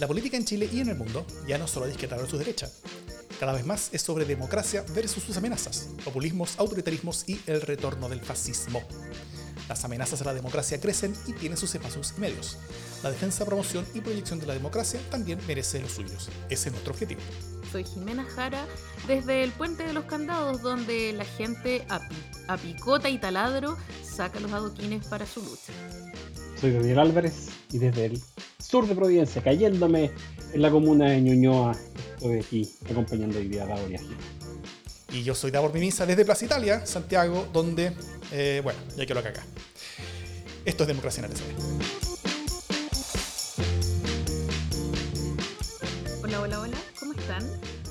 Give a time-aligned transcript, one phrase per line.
[0.00, 2.70] La política en Chile y en el mundo ya no solo a a su derecha.
[3.38, 8.22] Cada vez más es sobre democracia versus sus amenazas, populismos, autoritarismos y el retorno del
[8.22, 8.82] fascismo.
[9.68, 12.56] Las amenazas a la democracia crecen y tienen sus espacios y medios.
[13.02, 16.30] La defensa, promoción y proyección de la democracia también merece los suyos.
[16.48, 17.20] Ese es nuestro objetivo.
[17.70, 18.66] Soy Jimena Jara
[19.06, 24.50] desde el Puente de los Candados, donde la gente a, picota y taladro saca los
[24.50, 25.74] adoquines para su lucha.
[26.60, 28.20] Soy Daniel Álvarez y desde el
[28.58, 30.10] sur de Providencia, cayéndome
[30.52, 31.74] en la comuna de Ñuñoa,
[32.16, 36.44] estoy aquí acompañando hoy día a Davor y Y yo soy Davor Mimisa desde Plaza
[36.44, 37.94] Italia, Santiago, donde,
[38.30, 39.42] eh, bueno, ya que lo acá.
[40.66, 41.38] Esto es Democracia en el
[46.22, 47.42] Hola, hola, hola, ¿cómo están?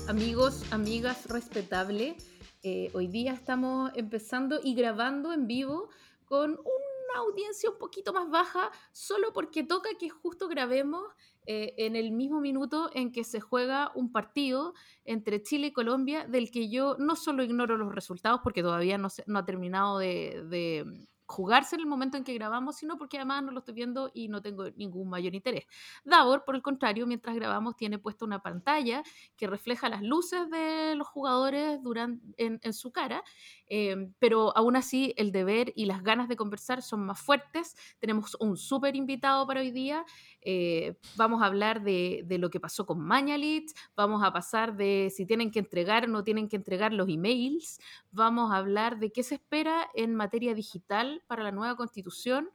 [0.06, 2.14] Amigos, amigas, respetable.
[2.62, 5.88] Eh, hoy día estamos empezando y grabando en vivo
[6.26, 11.02] con un audiencia un poquito más baja, solo porque toca que justo grabemos
[11.46, 16.26] eh, en el mismo minuto en que se juega un partido entre Chile y Colombia,
[16.26, 21.08] del que yo no solo ignoro los resultados, porque todavía no, no ha terminado de
[21.30, 24.28] jugarse en el momento en que grabamos, sino porque además no lo estoy viendo y
[24.28, 25.64] no tengo ningún mayor interés.
[26.04, 29.02] Davor, por el contrario, mientras grabamos tiene puesta una pantalla
[29.36, 33.22] que refleja las luces de los jugadores durante, en, su cara,
[33.68, 37.76] eh, pero aún así el deber y las ganas de conversar son más fuertes.
[38.00, 40.04] Tenemos un súper invitado para hoy día.
[40.40, 45.12] Eh, vamos a hablar de, de, lo que pasó con Mañalit, vamos a pasar de
[45.14, 47.78] si tienen que entregar o no tienen que entregar los emails,
[48.10, 52.50] vamos a hablar de qué se espera en materia digital para la nueva constitución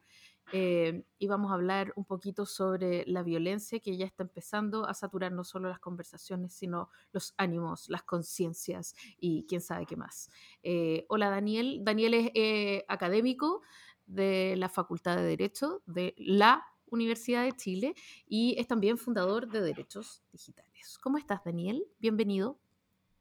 [0.52, 4.94] eh, y vamos a hablar un poquito sobre la violencia que ya está empezando a
[4.94, 10.30] saturar no solo las conversaciones, sino los ánimos, las conciencias y quién sabe qué más.
[10.62, 13.62] Eh, hola Daniel, Daniel es eh, académico
[14.06, 17.94] de la Facultad de Derecho de la Universidad de Chile
[18.28, 20.98] y es también fundador de Derechos Digitales.
[21.02, 21.84] ¿Cómo estás Daniel?
[21.98, 22.60] Bienvenido.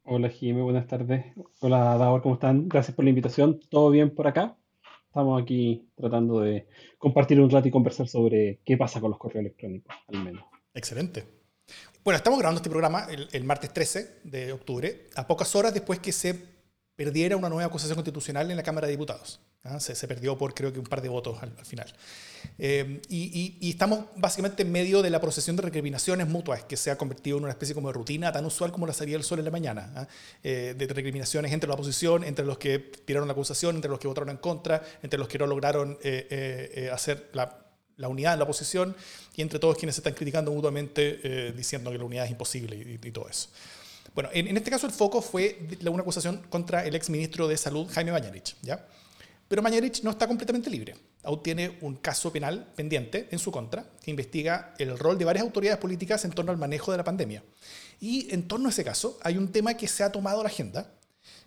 [0.04, 1.34] Hola Jimé, buenas tardes.
[1.62, 2.70] Hola Davor, ¿cómo están?
[2.70, 3.60] Gracias por la invitación.
[3.72, 4.56] ¿Todo bien por acá?
[5.16, 6.68] Estamos aquí tratando de
[6.98, 10.44] compartir un rato y conversar sobre qué pasa con los correos electrónicos, al menos.
[10.74, 11.24] Excelente.
[12.04, 16.12] Bueno, estamos grabando este programa el, martes 13 de octubre, a pocas horas después que
[16.12, 16.36] se
[16.98, 19.40] perdiera una nueva acusación constitucional en la Cámara de Diputados.
[19.66, 19.80] ¿Ah?
[19.80, 21.92] Se, perdió por creo que un par de votos al, final.
[22.60, 26.98] Eh, y, estamos básicamente en medio de la procesión de recriminaciones mutuas que se ha
[26.98, 29.46] convertido en una especie como de rutina tan usual como la salida del sol en
[29.46, 29.92] la mañana.
[29.96, 30.08] ¿ah?
[30.44, 34.08] Eh, de recriminaciones entre la oposición, entre los que tiraron la acusación, entre los que
[34.08, 37.62] votaron en contra, entre los que no lograron eh, hacer la,
[38.08, 38.96] unidad en la oposición
[39.36, 43.12] y entre todos quienes se están criticando mutuamente diciendo que la unidad es imposible y,
[43.12, 43.50] todo eso.
[44.14, 48.12] Bueno, en, este caso el foco fue una acusación contra el exministro de Salud, Jaime
[48.12, 48.86] Bañarich, ¿ya?
[49.56, 50.96] Pero Mañarich no está completamente libre.
[51.24, 55.46] Aún tiene un caso penal pendiente en su contra que investiga el rol de varias
[55.46, 57.42] autoridades políticas en torno al manejo de la pandemia.
[58.02, 60.92] Y en torno a ese caso hay un tema que se ha tomado la agenda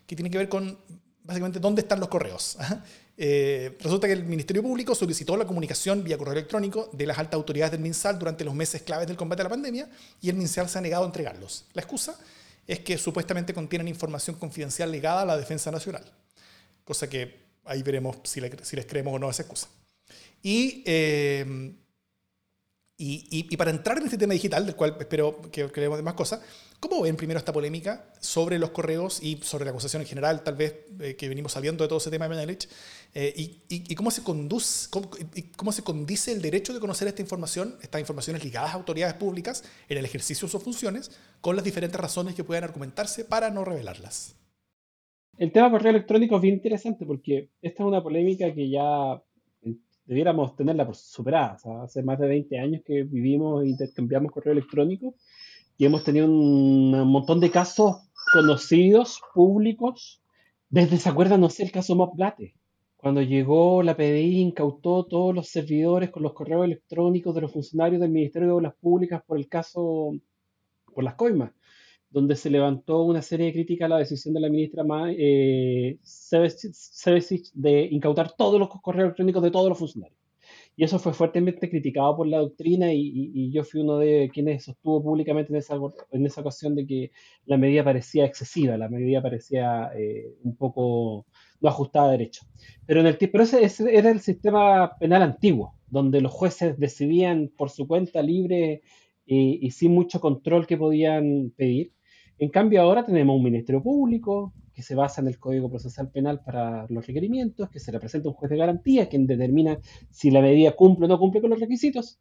[0.06, 0.78] que tiene que ver con
[1.22, 2.56] básicamente dónde están los correos.
[3.20, 7.34] Eh, resulta que el Ministerio Público solicitó la comunicación vía correo electrónico de las altas
[7.34, 9.90] autoridades del MinSal durante los meses claves del combate a la pandemia
[10.20, 11.64] y el MinSal se ha negado a entregarlos.
[11.72, 12.16] La excusa
[12.64, 16.04] es que supuestamente contienen información confidencial ligada a la defensa nacional,
[16.84, 19.69] cosa que ahí veremos si, les creemos o no esa excusa.
[20.43, 21.75] Eh,
[23.01, 26.15] y, y, para entrar en este tema digital, del cual espero que, que de más
[26.15, 26.41] cosas,
[26.81, 30.56] ¿cómo ven primero esta polémica sobre los correos y sobre la acusación en general, tal
[30.56, 32.69] vez, eh, que venimos saliendo de todo ese tema de Menelich?
[33.15, 35.11] Eh, y, cómo, se conduce, cómo,
[35.56, 39.62] cómo, se condice el derecho de conocer esta información, estas informaciones ligadas a autoridades públicas
[39.89, 43.65] en el ejercicio de sus funciones, con las diferentes razones que puedan argumentarse para no
[43.65, 44.35] revelarlas?
[45.38, 49.22] El tema correo electrónico es bien interesante porque esta es una polémica que ya
[49.62, 51.56] eh, debiéramos tenerla superada.
[51.84, 55.15] hace más de 20 años que vivimos e intercambiamos correo electrónico
[55.76, 60.21] y hemos tenido un, montón de casos conocidos, públicos.
[60.71, 61.41] Desde, ¿se acuerdan?
[61.41, 62.56] No sé, el caso Moplate.
[62.97, 68.00] Cuando llegó la PDI, incautó todos los servidores con los correos electrónicos de los funcionarios
[68.00, 70.11] del Ministerio de Obras Públicas por el caso,
[70.93, 71.52] por las coimas
[72.10, 75.99] donde se levantó una serie de críticas a la decisión de la ministra eh,
[77.55, 80.19] de incautar todos los correos electrónicos de todos los funcionarios.
[80.76, 85.02] Y eso fue fuertemente criticado por la doctrina y, yo fui uno de quienes sostuvo
[85.02, 85.76] públicamente en esa,
[86.12, 87.10] en esa ocasión de que
[87.46, 91.26] la medida parecía excesiva, la medida parecía eh, un poco
[91.61, 92.43] no ajustada a derecho.
[92.87, 97.70] Pero, en el, pero ese, era el sistema penal antiguo, donde los jueces decidían por
[97.70, 98.82] su cuenta libre
[99.26, 101.93] y, y sin mucho control que podían pedir.
[102.40, 106.40] En cambio, ahora tenemos un Ministerio Público que se basa en el Código Procesal Penal
[106.44, 110.40] para los requerimientos, que se le presenta un juez de garantía, quien determina si la
[110.40, 112.20] medida cumple o no cumple con los requisitos,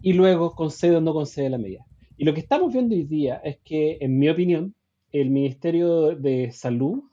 [0.00, 1.86] y luego concede o no concede la medida.
[2.16, 4.74] Y lo que estamos viendo hoy día es que, en mi opinión,
[5.12, 7.04] el Ministerio de Salud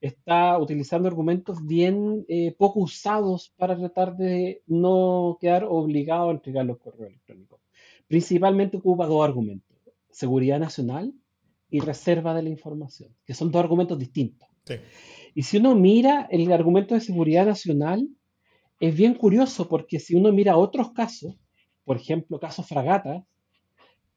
[0.00, 6.64] está utilizando argumentos bien eh, poco usados para tratar de no quedar obligado a entregar
[6.64, 7.60] los correos electrónicos.
[8.08, 9.76] Principalmente ocupa dos argumentos,
[10.08, 11.12] seguridad nacional
[11.70, 14.48] y reserva de la información, que son dos argumentos distintos.
[15.34, 18.08] Y si uno mira el argumento de seguridad nacional,
[18.78, 21.36] es bien curioso porque si uno mira otros casos,
[21.84, 23.24] por ejemplo, casos fragatas,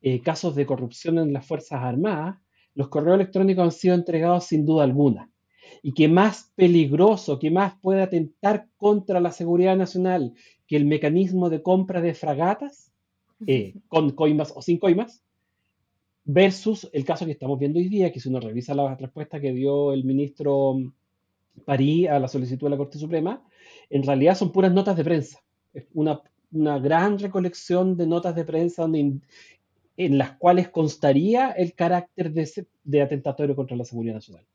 [0.02, 2.38] eh, casos de corrupción en las Fuerzas Armadas,
[2.76, 5.30] los correos electrónicos han sido entregados sin duda alguna.
[5.82, 10.34] Y que más peligroso, que más puede atentar contra la seguridad nacional
[10.68, 12.92] que el mecanismo de compra de fragatas,
[13.48, 15.24] eh, con coimas o sin coimas,
[16.26, 19.52] versus el caso que estamos viendo hoy día, que si uno revisa la respuesta que
[19.54, 20.76] dio el ministro
[21.66, 23.44] París a la solicitud de la Corte Suprema,
[23.90, 25.44] en realidad son puras notas de prensa.
[25.74, 26.22] Es una,
[26.52, 33.56] gran recolección de notas de prensa en las cuales constaría el carácter de, de atentatorio
[33.56, 34.46] contra la seguridad nacional.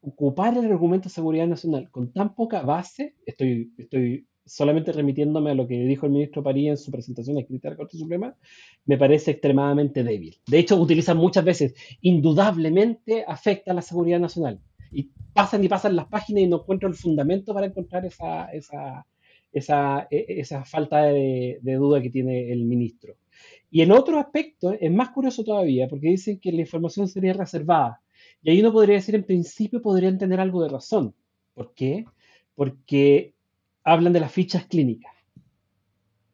[0.00, 5.54] ocupar el argumento de seguridad nacional con tan poca base, estoy, estoy solamente remitiéndome a
[5.54, 8.36] lo que dijo el ministro París en su presentación escrita de la Corte Suprema,
[8.84, 10.36] me parece extremadamente débil.
[10.46, 14.60] De hecho, utilizan muchas veces, indudablemente afecta a la seguridad nacional.
[14.90, 19.06] Y pasan y pasan las páginas y no encuentran el fundamento para encontrar esa, esa,
[19.52, 23.16] esa, e, esa falta de, de, duda que tiene el ministro.
[23.70, 28.02] Y el otro aspecto es más curioso todavía, porque dicen que la información sería reservada.
[28.42, 31.14] Y ahí uno podría decir, en principio podrían tener algo de razón.
[31.54, 32.04] ¿Por qué?
[32.54, 33.34] Porque
[33.84, 35.12] hablan de las fichas clínicas,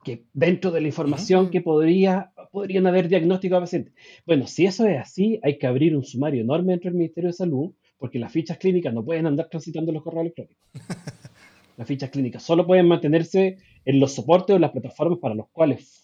[0.05, 3.95] que dentro de la información que podría, podrían haber diagnóstico a pacientes.
[4.27, 7.35] Bueno, si eso es así, hay que abrir un sumario enorme dentro del Ministerio de
[7.35, 10.57] Salud, porque las fichas clínicas no pueden andar transitando los correos electrónicos.
[11.77, 16.03] Las fichas clínicas solo pueden mantenerse en los soportes o las plataformas para los cuales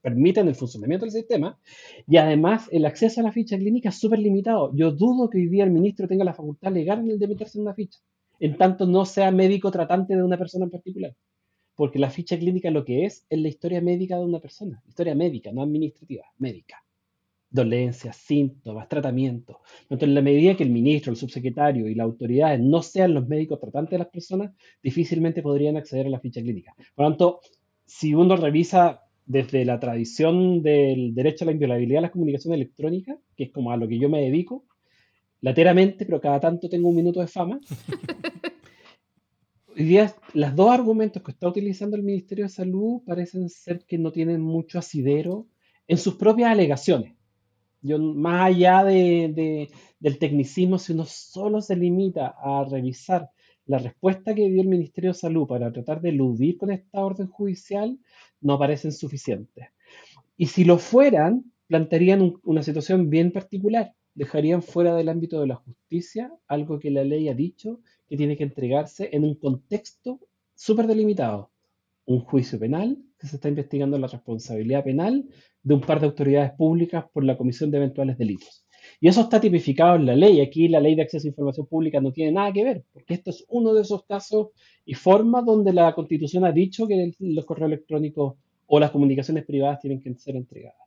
[0.00, 1.58] permiten el funcionamiento del sistema
[2.08, 4.74] y además el acceso a la ficha clínica es súper limitado.
[4.74, 7.74] Yo dudo que hoy día el ministro tenga la facultad legal de meterse en una
[7.74, 8.00] ficha
[8.42, 11.14] en tanto no sea médico tratante de una persona en particular.
[11.76, 15.14] Porque la ficha clínica lo que es es la historia médica de una persona, historia
[15.14, 16.84] médica, no administrativa, médica.
[17.48, 19.58] Dolencias, síntomas, tratamientos.
[19.82, 23.28] Entonces, en la medida que el ministro, el subsecretario y las autoridades no sean los
[23.28, 24.50] médicos tratantes de las personas,
[24.82, 26.74] difícilmente podrían acceder a la ficha clínica.
[26.96, 27.40] Por lo tanto,
[27.86, 33.18] si uno revisa desde la tradición del derecho a la inviolabilidad de las comunicaciones electrónicas,
[33.36, 34.64] que es como a lo que yo me dedico,
[35.42, 37.60] lateramente, pero cada tanto tengo un minuto de fama.
[39.76, 43.98] Hoy día, los dos argumentos que está utilizando el Ministerio de Salud parecen ser que
[43.98, 45.48] no tienen mucho asidero
[45.88, 47.14] en sus propias alegaciones.
[47.80, 49.68] Yo, más allá de,
[49.98, 53.30] del tecnicismo, si uno solo se limita a revisar
[53.66, 57.26] la respuesta que dio el Ministerio de Salud para tratar de eludir con esta orden
[57.26, 57.98] judicial,
[58.40, 59.68] no parecen suficientes.
[60.36, 65.56] Y si lo fueran, plantearían una situación bien particular dejarían fuera del ámbito de la
[65.56, 70.20] justicia algo que la ley ha dicho que tiene que entregarse en un contexto
[70.54, 71.50] súper delimitado.
[72.04, 75.24] Un juicio penal, que se está investigando la responsabilidad penal
[75.62, 78.66] de un par de autoridades públicas por la comisión de eventuales delitos.
[79.00, 80.40] Y eso está tipificado en la ley.
[80.40, 83.30] Aquí la ley de acceso a información pública no tiene nada que ver, porque esto
[83.30, 84.48] es uno de esos casos
[84.84, 88.34] y formas donde la Constitución ha dicho que los correos electrónicos
[88.66, 90.81] o las comunicaciones privadas tienen que ser entregadas.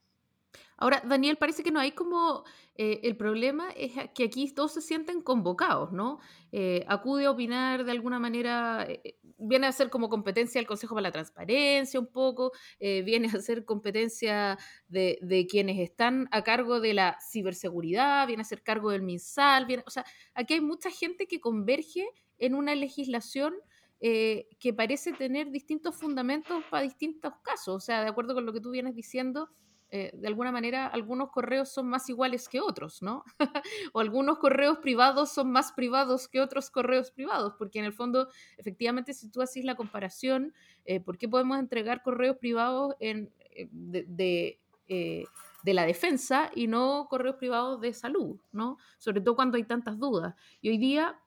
[0.77, 2.43] Ahora, Daniel, parece que no hay como...
[2.77, 6.19] Eh, el problema es que aquí todos se sienten convocados, ¿no?
[6.51, 10.93] Eh, acude a opinar de alguna manera, eh, viene a ser como competencia del Consejo
[10.93, 14.57] para la Transparencia un poco, viene a ser competencia
[14.89, 19.83] de, quienes están a cargo de la ciberseguridad, viene a ser cargo del MinSal, viene,
[19.87, 22.05] o sea, aquí hay mucha gente que converge
[22.37, 23.53] en una legislación
[24.01, 27.75] que parece tener distintos fundamentos para distintos casos.
[27.75, 29.49] O sea, de acuerdo con lo que tú vienes diciendo,
[29.91, 33.23] eh, de alguna manera algunos correos son más iguales que otros, ¿no?
[33.93, 38.27] o algunos correos privados son más privados que otros correos privados, porque en el fondo,
[38.57, 40.53] efectivamente, si tú haces la comparación,
[40.85, 47.07] eh, ¿por qué podemos entregar correos privados en, eh, de, de, la defensa y no
[47.09, 48.77] correos privados de salud, ¿no?
[48.97, 50.35] Sobre todo cuando hay tantas dudas.
[50.61, 51.19] Y hoy día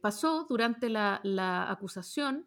[0.00, 2.46] pasó durante la, la acusación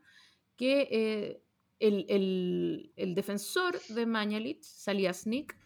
[0.56, 1.44] que
[1.80, 5.58] el, defensor de Mañalich, Saliasnik,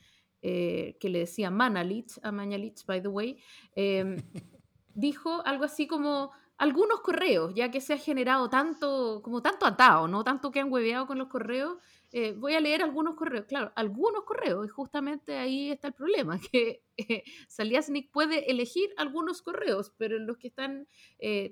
[0.41, 3.37] eh, que le decía Manalich a Mañalich, by the way,
[3.75, 4.15] em,
[4.93, 10.07] dijo algo así como algunos correos, ya que se ha generado tanto, como tanto atado,
[10.07, 10.23] ¿no?
[10.23, 11.77] Tanto que han hueveado con los correos.
[12.11, 16.39] Eh, voy a leer algunos correos, claro, algunos correos, y justamente ahí está el problema,
[16.51, 20.87] que eh, Saliasnik puede elegir algunos correos, pero los que están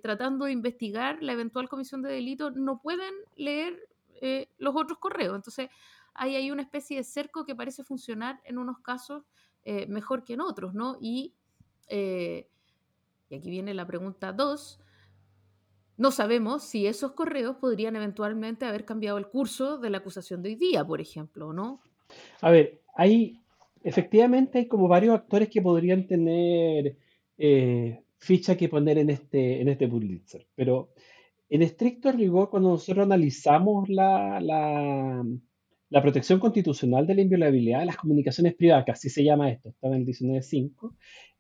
[0.02, 3.88] tratando de investigar la eventual comisión de delito no pueden leer
[4.22, 5.36] eh, los otros correos.
[5.36, 5.70] Entonces,
[6.14, 9.24] ahí hay una especie de cerco que parece funcionar en unos casos
[9.64, 10.98] eh, mejor que en otros, ¿no?
[11.02, 11.34] Y,
[11.90, 12.48] eh,
[13.30, 14.80] y aquí viene la pregunta 2.
[15.98, 20.50] No sabemos si esos correos podrían eventualmente haber cambiado el curso de la acusación de
[20.50, 21.82] hoy día, por ejemplo, ¿no?
[22.42, 23.42] A ver, hay
[23.84, 26.98] efectivamente hay como varios actores que podrían tener
[27.38, 30.90] eh, ficha que poner en este, en este Pulitzer, pero
[31.50, 35.24] en estricto rigor, cuando nosotros analizamos la,
[36.01, 39.88] protección constitucional de la inviolabilidad de las comunicaciones privadas, que así se llama esto, está
[39.88, 40.94] en el 19.5,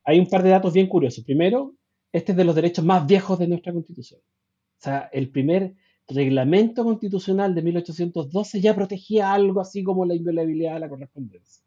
[0.03, 1.23] hay un par de datos bien curiosos.
[1.23, 1.75] Primero,
[2.13, 4.21] este es de los derechos más viejos de nuestra constitución.
[4.21, 5.75] O sea, el primer
[6.07, 11.63] reglamento constitucional de 1812 ya protegía algo así como la inviolabilidad de la correspondencia.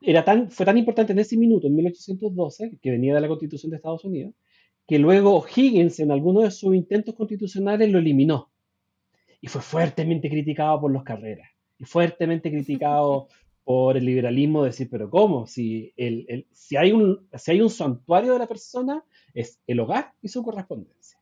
[0.00, 3.70] Era tan, fue tan importante en ese minuto, en 1812, que venía de la Constitución
[3.70, 4.34] de Estados Unidos,
[4.86, 8.50] que luego Higgins en alguno de sus intentos constitucionales lo eliminó.
[9.40, 11.48] Y fue fuertemente criticado por los carreras.
[11.78, 13.28] Y fuertemente criticado
[13.64, 15.46] por el liberalismo, decir, pero ¿cómo?
[15.46, 20.12] Si, el, si, hay un, si hay un santuario de la persona, es el hogar
[20.20, 21.18] y su correspondencia.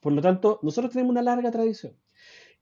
[0.00, 1.94] Por lo tanto, nosotros tenemos una larga tradición.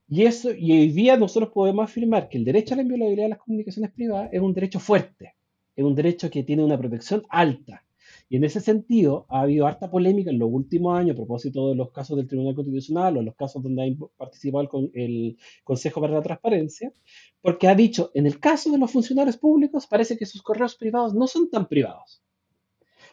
[0.09, 3.31] Y, eso, y hoy día nosotros podemos afirmar que el derecho a la inviolabilidad de
[3.31, 5.35] las comunicaciones privadas es un derecho fuerte,
[5.77, 7.85] es un derecho que tiene una protección alta.
[8.31, 11.75] Y en ese sentido, ha habido harta polémica en los últimos años a propósito de
[11.75, 16.15] los casos del Tribunal Constitucional o los casos donde ha participado el, el Consejo para
[16.15, 16.93] la Transparencia,
[17.41, 21.15] porque ha dicho, en el caso de los funcionarios públicos, parece que sus correos privados
[21.15, 22.23] no son tan privados.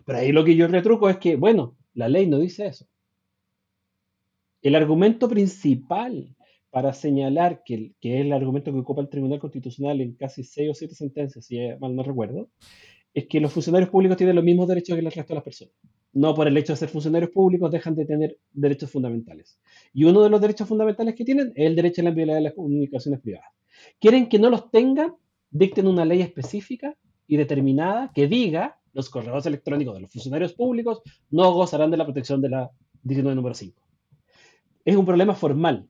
[0.06, 2.86] Pero ahí lo que yo retruco es que, bueno, la ley no dice eso.
[4.62, 6.36] El argumento principal
[6.72, 10.70] para señalar que, que, es el argumento que ocupa el Tribunal Constitucional en casi seis
[10.70, 12.50] o siete sentencias, si mal no recuerdo,
[13.16, 15.74] es que los funcionarios públicos tienen los mismos derechos que el resto de las personas.
[16.14, 19.58] No por el hecho de ser funcionarios públicos dejan de tener derechos fundamentales.
[19.94, 22.44] Y uno de los derechos fundamentales que tienen es el derecho a la inviolabilidad de
[22.44, 23.50] las comunicaciones privadas.
[24.00, 25.16] Quieren que no los tengan,
[25.50, 26.96] dicten una ley específica
[27.26, 32.06] y determinada que diga los correos electrónicos de los funcionarios públicos no gozarán de la
[32.06, 32.70] protección de la
[33.04, 33.86] 19 número 5
[34.86, 35.88] es un problema formal.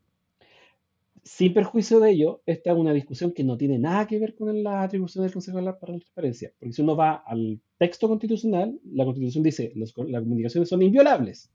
[1.26, 4.62] Sin perjuicio de ello, esta es una discusión que no tiene nada que ver con
[4.62, 6.54] la atribución del Consejo de la, Transparencia.
[6.60, 11.52] Porque si uno va al texto constitucional, la Constitución dice que las comunicaciones son inviolables,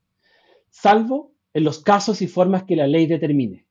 [0.69, 3.65] salvo en los casos y formas que la ley determine.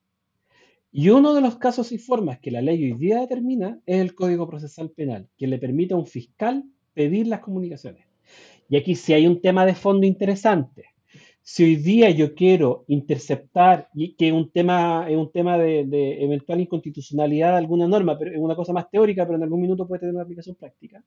[0.90, 4.14] Y uno de los casos y formas que la ley hoy día determina es el
[4.14, 6.64] Código Procesal Penal, que le permite a un fiscal
[6.94, 8.06] pedir las comunicaciones.
[8.70, 10.86] Y aquí sí hay un tema de fondo interesante.
[11.52, 15.80] Si hoy día yo quiero interceptar, y que es un tema, es un tema de,
[16.22, 19.84] eventual inconstitucionalidad de alguna norma, pero es una cosa más teórica, pero en algún minuto
[19.88, 21.02] puede tener una aplicación práctica.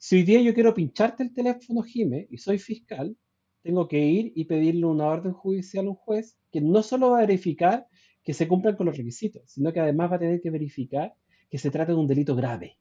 [0.00, 3.16] Si hoy día yo quiero pincharte el teléfono, Jime, y soy fiscal,
[3.62, 7.18] tengo que ir y pedirle una orden judicial a un juez que no solo va
[7.18, 7.86] a verificar
[8.24, 11.14] que se cumplan con los requisitos, sino que además va a tener que verificar
[11.48, 12.78] que se trata de un delito grave,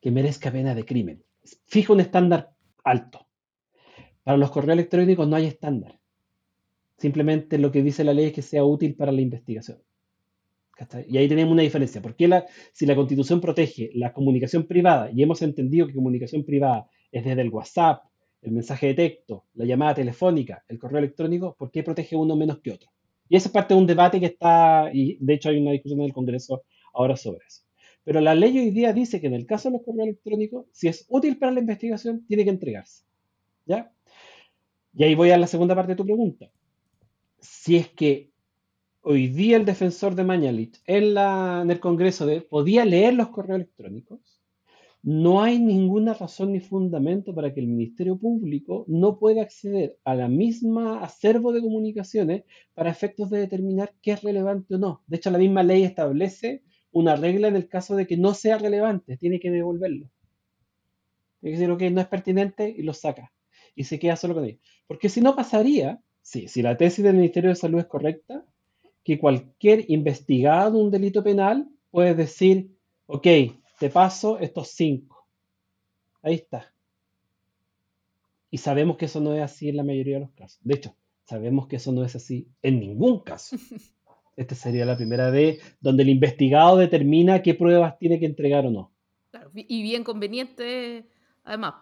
[0.00, 1.22] que merezca pena de crimen.
[1.68, 2.50] Fija un estándar
[2.82, 3.25] alto.
[4.26, 6.00] Para los correos electrónicos no hay estándar.
[6.98, 9.78] Simplemente lo que dice la ley es que sea útil para la investigación.
[11.06, 12.02] Y ahí tenemos una diferencia.
[12.02, 16.88] Porque la, si la constitución protege la comunicación privada, y hemos entendido que comunicación privada
[17.12, 18.02] es desde el WhatsApp,
[18.42, 22.58] el mensaje de texto, la llamada telefónica, el correo electrónico, ¿por qué protege uno menos
[22.58, 22.90] que otro?
[23.28, 26.00] Y esa es parte de un debate que está, y de hecho hay una discusión
[26.00, 26.64] en el Congreso
[26.94, 27.62] ahora sobre eso.
[28.02, 30.88] Pero la ley hoy día dice que en el caso de los correos electrónicos, si
[30.88, 33.04] es útil para la investigación, tiene que entregarse.
[33.66, 33.92] ¿Ya?
[34.96, 36.50] Y ahí voy a la segunda parte de tu pregunta.
[37.38, 38.30] Si es que
[39.02, 44.40] hoy día el defensor de Mañalich en, el Congreso podía leer los correos electrónicos,
[45.02, 50.14] no hay ninguna razón ni fundamento para que el Ministerio Público no pueda acceder a
[50.14, 55.04] la misma acervo de comunicaciones para efectos de determinar qué es relevante o no.
[55.06, 58.56] De hecho, la misma ley establece una regla en el caso de que no sea
[58.56, 60.10] relevante, tiene que devolverlo.
[61.40, 63.32] Tiene que decir, ok, no es pertinente y lo saca.
[63.74, 64.58] Y se queda solo con ello.
[64.86, 68.44] Porque si no pasaría, sí, si la tesis del Ministerio de Salud es correcta,
[69.04, 72.76] que cualquier investigado de un delito penal puede decir,
[73.06, 73.26] ok,
[73.78, 75.26] te paso estos cinco.
[76.22, 76.72] Ahí está.
[78.50, 80.58] Y sabemos que eso no es así en la mayoría de los casos.
[80.62, 83.56] De hecho, sabemos que eso no es así en ningún caso.
[84.36, 88.70] Esta sería la primera vez donde el investigado determina qué pruebas tiene que entregar o
[88.70, 88.92] no.
[89.54, 91.06] y bien conveniente,
[91.44, 91.74] además.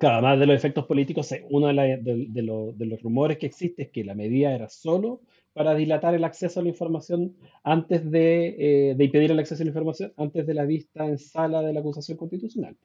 [0.00, 4.14] Claro, además de los efectos políticos, uno de, los rumores que existe es que la
[4.14, 5.20] medida era solo
[5.52, 9.66] para dilatar el acceso a la información antes de, eh, de impedir el acceso a
[9.66, 12.78] la información antes de la vista en sala de la acusación constitucional.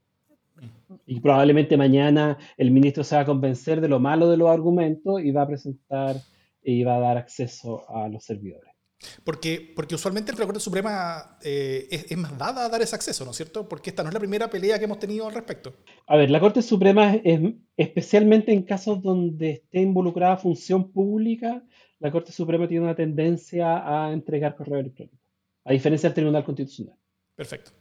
[1.05, 5.21] Y probablemente mañana el ministro se va a convencer de lo malo de los argumentos
[5.23, 6.17] y va a presentar
[6.61, 8.74] y va a dar acceso a los servidores.
[9.23, 13.31] Porque, porque usualmente la Corte Suprema eh, es, más dada a dar ese acceso, ¿no
[13.31, 13.67] es cierto?
[13.67, 15.75] Porque esta no es la primera pelea que hemos tenido al respecto.
[16.07, 17.39] A ver, la Corte Suprema es,
[17.77, 21.63] especialmente en casos donde esté involucrada función pública,
[21.99, 25.17] la Corte Suprema tiene una tendencia a entregar correo electrónico,
[25.63, 26.95] a diferencia del Tribunal Constitucional.
[27.35, 27.71] Perfecto.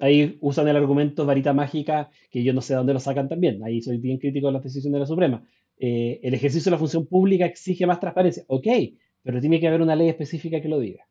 [0.00, 3.64] Ahí usan el argumento varita mágica, que yo no sé de dónde lo sacan también.
[3.64, 5.42] Ahí soy bien crítico de las decisiones de la Suprema.
[5.76, 8.44] Eh, el ejercicio de la función pública exige más transparencia.
[8.46, 8.66] Ok,
[9.22, 11.06] pero tiene que haber una ley específica que lo diga,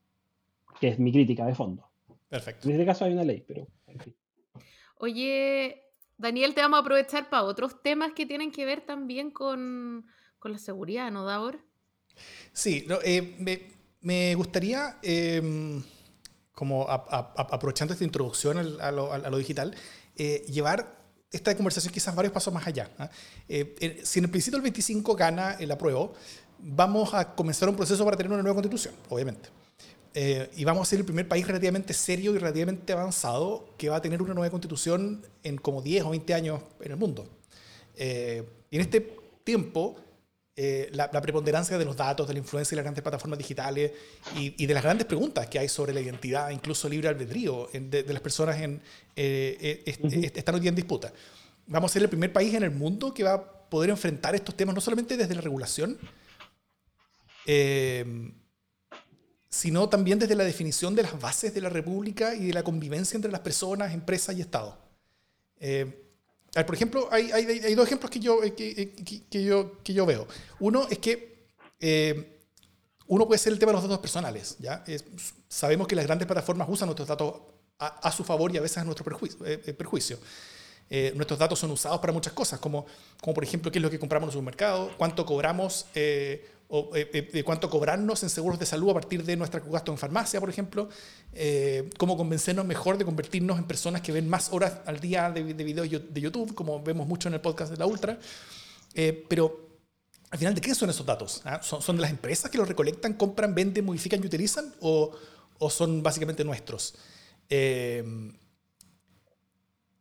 [0.79, 1.89] que es mi crítica de fondo.
[2.29, 2.67] Perfecto.
[2.67, 4.15] En este caso hay una ley, pero en fin.
[4.99, 5.83] Oye,
[6.17, 10.05] Daniel, te vamos a aprovechar para otros temas que tienen que ver también con,
[10.43, 11.59] la seguridad, ¿no, Davor?
[12.53, 13.69] Sí, eh,
[14.01, 15.83] me, gustaría, em,
[16.53, 19.75] como aprovechando esta introducción a lo, digital,
[20.15, 20.97] eh, llevar
[21.31, 22.89] esta conversación quizás varios pasos más allá.
[22.97, 23.09] ¿ah?
[23.49, 26.13] Eh, si en el principio el 25 gana el apruebo,
[26.59, 29.49] vamos a comenzar un proceso para tener una nueva constitución, obviamente.
[30.19, 33.97] Eh, y vamos a ser el primer país relativamente serio y relativamente avanzado que va
[33.97, 37.27] a tener una nueva constitución en como 10 o 20 años en el mundo.
[37.95, 39.95] Eh, y en este tiempo,
[40.55, 43.91] eh, la, preponderancia de los datos, de la influencia de las grandes plataformas digitales
[44.35, 48.21] y, de las grandes preguntas que hay sobre la identidad, incluso libre albedrío de, las
[48.21, 48.81] personas en,
[49.15, 51.13] están hoy día en disputa.
[51.67, 54.55] Vamos a ser el primer país en el mundo que va a poder enfrentar estos
[54.55, 55.99] temas no solamente desde la regulación,
[57.49, 58.33] Em,
[59.49, 63.15] sino también desde la definición de las bases de la República y de la convivencia
[63.15, 64.77] entre las personas, empresas y Estado.
[65.57, 65.93] Em,
[66.51, 70.05] por ejemplo, hay, hay, dos ejemplos que yo, eh, eh, que, que, yo, que yo
[70.05, 70.27] veo.
[70.59, 71.47] Uno es que
[71.79, 72.25] em,
[73.07, 74.57] uno puede ser el tema de los datos personales.
[74.59, 74.83] ¿ya?
[75.47, 77.33] sabemos que las grandes plataformas usan nuestros datos
[77.79, 79.45] a, su favor y a veces a nuestro perjuicio.
[79.45, 80.19] Eh, perjuicio.
[81.15, 82.85] nuestros datos son usados para muchas cosas, como,
[83.21, 85.85] como por ejemplo qué es lo que compramos en el supermercado, cuánto cobramos
[86.69, 89.97] o eh, eh, cuánto cobrarnos en seguros de salud a partir de nuestra gasto en
[89.97, 90.89] farmacia, por ejemplo,
[91.33, 95.53] eh, cómo convencernos mejor de convertirnos en personas que ven más horas al día de,
[95.53, 98.19] de videos de YouTube, como vemos mucho en el podcast de la Ultra.
[99.29, 99.65] pero
[100.29, 101.41] al final, ¿de qué son esos datos?
[101.45, 101.61] ¿Ah?
[101.63, 104.73] ¿Son, ¿Son, de las empresas que los recolectan, compran, venden, modifican y utilizan?
[104.81, 105.11] ¿O,
[105.59, 106.95] o son básicamente nuestros?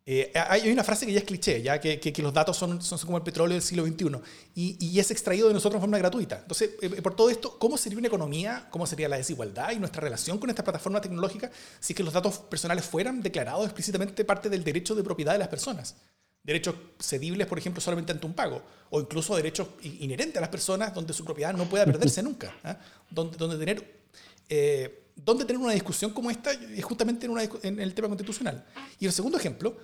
[0.08, 2.96] Eh, hay una frase que ya es cliché, ya que, que, los datos son, son,
[3.00, 4.06] como el petróleo del siglo XXI
[4.54, 6.38] y, y, es extraído de nosotros de forma gratuita.
[6.42, 8.68] Entonces, eh, por todo esto, ¿cómo sería una economía?
[8.70, 12.38] ¿Cómo sería la desigualdad y nuestra relación con esta plataforma tecnológica si que los datos
[12.38, 15.96] personales fueran declarados explícitamente parte del derecho de propiedad de las personas?
[16.44, 20.94] Derechos cedibles, por ejemplo, solamente ante un pago, o incluso derechos inherentes a las personas
[20.94, 22.78] donde su propiedad no pueda perderse nunca, ¿ah?
[23.10, 24.06] donde, donde, tener...
[24.48, 28.62] Eh, donde tener una discusión como esta es justamente en, una, en el tema constitucional.
[29.00, 29.74] Y el segundo ejemplo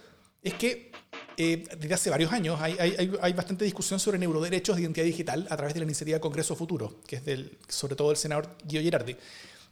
[0.43, 0.91] es que
[1.37, 5.47] eh, desde hace varios años hay, hay, hay, bastante discusión sobre neuroderechos de identidad digital
[5.49, 8.83] a través de la iniciativa Congreso Futuro, que es del, sobre todo del senador Guido
[8.83, 9.17] Girardi,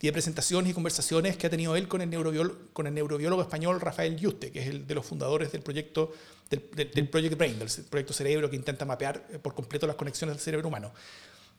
[0.01, 3.43] y de presentaciones y conversaciones que ha tenido él con el, neurobiólogo, con el neurobiólogo
[3.43, 6.13] español Rafael Yuste, que es el de los fundadores del proyecto
[6.49, 10.37] del, del, Project Brain, del proyecto Cerebro, que intenta mapear eh, por completo las conexiones
[10.37, 10.93] del cerebro humano.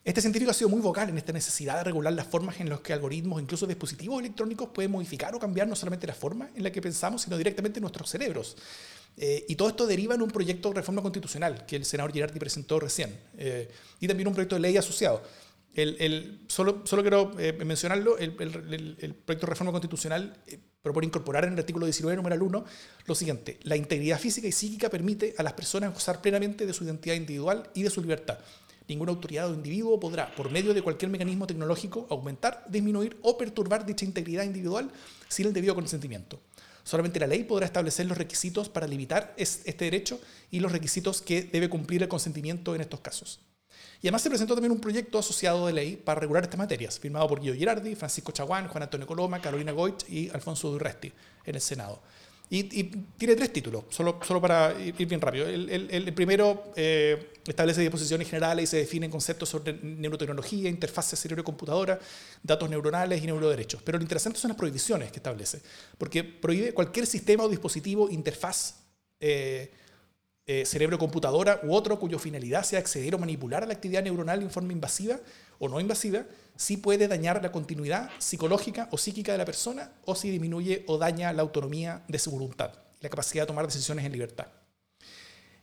[0.04, 2.80] Este científico ha sido muy vocal en esta necesidad de regular las formas en las
[2.80, 6.72] que algoritmos, incluso dispositivos electrónicos, pueden modificar o cambiar no solamente la forma en la
[6.72, 8.56] que pensamos, sino directamente nuestros cerebros.
[9.16, 12.38] Eh, y todo esto deriva en un proyecto de reforma constitucional que el senador Girardi
[12.38, 13.68] presentó recién, eh,
[14.00, 15.22] y también un proyecto de ley asociado.
[15.74, 20.36] El, solo, quiero eh, mencionarlo, el, proyecto de reforma constitucional
[20.82, 22.64] propone incorporar en el artículo 19, número 1,
[23.06, 26.84] lo siguiente, la integridad física y psíquica permite a las personas gozar plenamente de su
[26.84, 28.38] identidad individual y de su libertad.
[28.86, 33.86] Ninguna autoridad o individuo podrá, por medio de cualquier mecanismo tecnológico, aumentar, disminuir o perturbar
[33.86, 34.90] dicha integridad individual
[35.28, 36.40] sin el debido consentimiento.
[36.84, 41.42] Solamente la ley podrá establecer los requisitos para limitar este derecho y los requisitos que
[41.42, 43.40] debe cumplir el consentimiento en estos casos.
[44.02, 47.28] Y además se presentó también un proyecto asociado de ley para regular estas materias, firmado
[47.28, 51.12] por Guido Girardi, Francisco Chaguán, Juan Antonio Coloma, Carolina Goich y Alfonso Durresti
[51.44, 52.02] en el Senado.
[52.54, 52.64] Y,
[53.16, 55.46] tiene tres títulos, solo, solo para ir, bien rápido.
[55.46, 61.98] El, primero eh, establece disposiciones generales y se definen conceptos sobre neurotecnología, interfaces cerebro-computadora,
[62.42, 63.82] datos neuronales y neuroderechos.
[63.82, 65.62] Pero lo interesante son las prohibiciones que establece,
[65.96, 68.74] porque prohíbe cualquier sistema o dispositivo, interfaz
[69.18, 69.72] eh,
[70.44, 74.50] eh, cerebro-computadora u otro cuyo finalidad sea acceder o manipular a la actividad neuronal en
[74.50, 75.18] forma invasiva
[75.58, 80.14] o no invasiva, si puede dañar la continuidad psicológica o psíquica de la persona o
[80.14, 84.12] si disminuye o daña la autonomía de su voluntad, la capacidad de tomar decisiones en
[84.12, 84.46] libertad.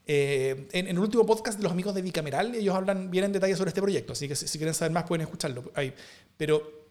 [0.06, 3.56] Eh, en, el último podcast de los amigos de Bicameral, ellos hablan bien en detalle
[3.56, 5.94] sobre este proyecto, así que si, quieren saber más pueden escucharlo ahí.
[6.36, 6.90] Pero,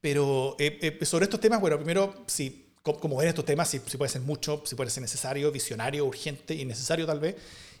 [0.00, 4.22] pero eh, sobre estos temas, bueno, primero, sí, como ven estos temas, si, puede ser
[4.22, 7.36] mucho, si puede ser necesario, visionario, urgente y necesario tal vez.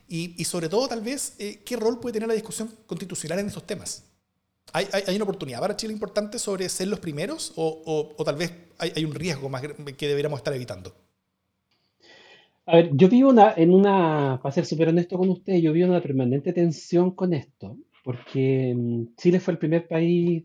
[0.08, 3.64] Y, sobre todo, tal vez, eh, qué rol puede tener la discusión constitucional en estos
[3.64, 4.02] temas.
[4.72, 9.14] ¿Hay, una oportunidad para Chile importante sobre ser los primeros o, tal vez hay, un
[9.14, 10.94] riesgo más que deberíamos estar evitando?
[12.66, 15.88] A ver, yo vivo una, en una, para ser súper honesto con usted, yo vivo
[15.88, 20.44] una permanente tensión con esto, porque mm, Chile fue el primer país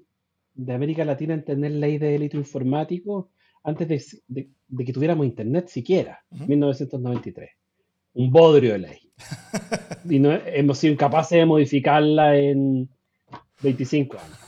[0.56, 3.30] de América Latina en tener ley de delito informático
[3.64, 4.50] antes de,
[4.86, 7.52] que tuviéramos internet siquiera, en 1993.
[8.14, 9.00] Un bodrio de ley.
[10.10, 12.90] y no hemos sido incapaces de modificarla en
[13.62, 14.46] 25 años.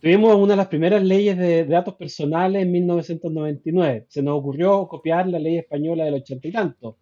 [0.00, 4.06] Tuvimos una de las primeras leyes de, datos personales en 1999.
[4.08, 6.98] Se nos ocurrió copiar la ley española del ochenta y tanto,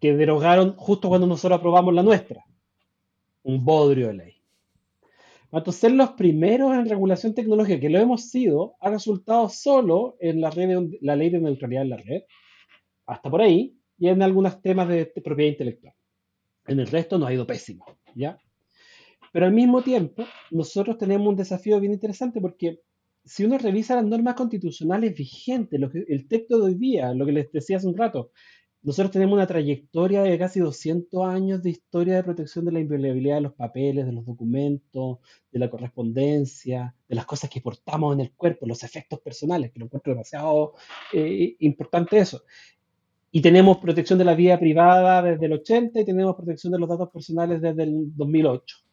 [0.00, 2.44] que derogaron justo cuando nosotros aprobamos la nuestra.
[3.42, 4.34] Un bodrio de ley.
[5.50, 10.40] Entonces, ser los primeros en regulación tecnológica, que lo hemos sido, ha resultado solo en
[10.40, 10.50] la,
[11.00, 12.22] la ley de neutralidad en la red,
[13.06, 15.94] hasta por ahí, y en algunos temas de, de propiedad intelectual.
[16.66, 18.38] En el resto nos ha ido pésimo, ¿ya?
[19.32, 22.80] Pero al mismo tiempo, nosotros tenemos un desafío bien interesante porque
[23.24, 27.52] si uno revisa las normas constitucionales vigentes, el texto de hoy día, lo que les
[27.52, 28.30] decía hace un rato,
[28.80, 33.36] nosotros tenemos una trayectoria de casi 200 años de historia de protección de la inviolabilidad
[33.36, 35.18] de los papeles, de los documentos,
[35.50, 39.80] de la correspondencia, de las cosas que portamos en el cuerpo, los efectos personales, que
[39.80, 40.74] lo encuentro demasiado
[41.12, 42.44] eh, importante eso.
[43.30, 46.88] Y tenemos protección de la vida privada desde el 80 y tenemos protección de los
[46.88, 48.87] datos personales desde el 2008.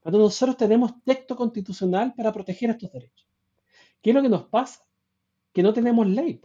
[0.00, 3.28] Cuando nosotros tenemos texto constitucional para proteger estos derechos.
[4.02, 4.82] ¿Qué es lo que nos pasa?
[5.52, 6.40] Que no tenemos ley,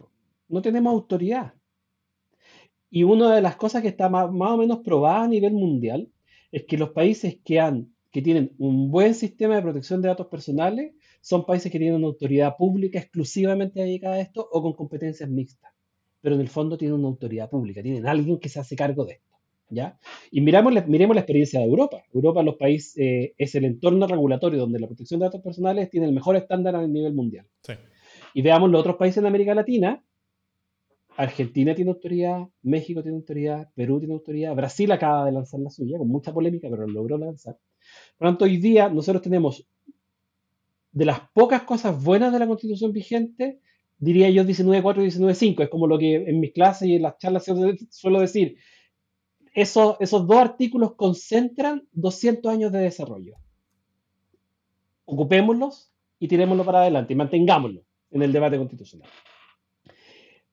[0.48, 1.54] no tenemos autoridad.
[2.90, 6.10] Y una de las cosas que está más, o menos probada a nivel mundial
[6.52, 10.94] es que los países que, que tienen un buen sistema de protección de datos personales
[11.20, 15.72] son países que tienen una autoridad pública exclusivamente dedicada a esto o con competencias mixtas.
[16.20, 19.14] Pero en el fondo tienen una autoridad pública, tienen alguien que se hace cargo de
[19.14, 19.35] esto.
[19.68, 19.98] ¿Ya?
[20.30, 22.04] Y miramos miremos la experiencia de Europa.
[22.12, 26.06] Europa los países, eh, es el entorno regulatorio donde la protección de datos personales tiene
[26.06, 27.46] el mejor estándar a nivel mundial.
[28.34, 30.02] Y veamos los otros países en América Latina.
[31.16, 35.96] Argentina tiene autoridad, México tiene autoridad, Perú tiene autoridad, Brasil acaba de lanzar la suya,
[35.96, 37.56] con mucha polémica, pero logró lanzar.
[38.18, 39.66] Por lo tanto, hoy día nosotros tenemos
[40.92, 43.60] de las pocas cosas buenas de la constitución vigente,
[43.98, 45.62] diría yo 19.4 y 19.5.
[45.62, 47.44] Es como lo que en mis clases y en las charlas
[47.90, 48.56] suelo decir
[49.56, 53.36] esos, dos artículos concentran 200 años de desarrollo.
[55.06, 59.08] Ocupémoslos y tirémoslo para adelante y mantengámoslo en el debate constitucional.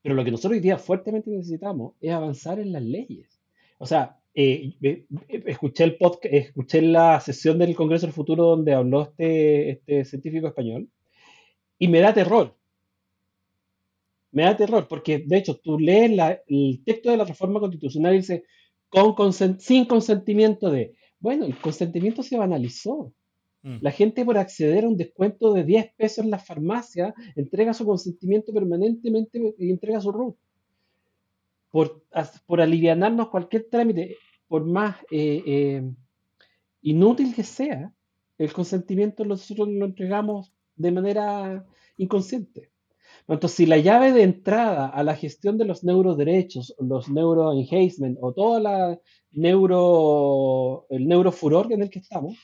[0.01, 3.41] Pero lo que nosotros hoy día fuertemente necesitamos es avanzar en las leyes.
[3.77, 8.73] O sea, eh, eh, escuché, el podcast, escuché la sesión del Congreso del Futuro donde
[8.73, 10.87] habló este, este científico español
[11.77, 12.55] y me da terror.
[14.31, 16.11] Me da terror porque, de hecho, tú lees
[16.47, 18.23] el texto de la reforma constitucional y
[19.59, 23.13] sin consentimiento de, bueno, el consentimiento se banalizó.
[23.61, 23.77] Mm.
[23.81, 27.85] La gente por acceder a un descuento de 10 pesos en la farmacia entrega su
[27.85, 30.35] consentimiento permanentemente y entrega su RUT.
[31.71, 32.03] Por,
[32.45, 35.91] por alivianarnos cualquier trámite, por más eh, eh,
[36.81, 37.91] inútil que sea,
[38.37, 41.65] el consentimiento nosotros lo entregamos de manera
[41.97, 42.72] inconsciente.
[43.27, 48.33] Entonces, si la llave de entrada a la gestión de los neuroderechos, los neuroenhancement o
[48.33, 48.99] toda la
[49.31, 52.37] neuro, el neurofuror en el que estamos,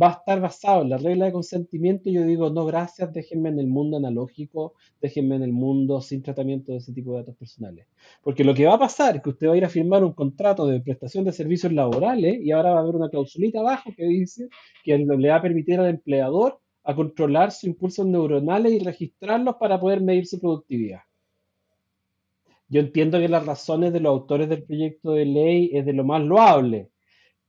[0.00, 3.58] va a estar basado en la regla de consentimiento, yo digo, no, gracias, déjenme en
[3.58, 7.86] el mundo analógico, déjenme en el mundo sin tratamiento de ese tipo de datos personales.
[8.22, 10.12] Porque lo que va a pasar es que usted va a ir a firmar un
[10.12, 14.04] contrato de prestación de servicios laborales y ahora va a haber una clausulita abajo que
[14.04, 14.48] dice
[14.84, 19.78] que le va a permitir al empleador a controlar sus impulsos neuronales y registrarlos para
[19.78, 21.00] poder medir su productividad.
[22.66, 26.04] Yo entiendo que las razones de los autores del proyecto de ley es de lo
[26.04, 26.88] más loable,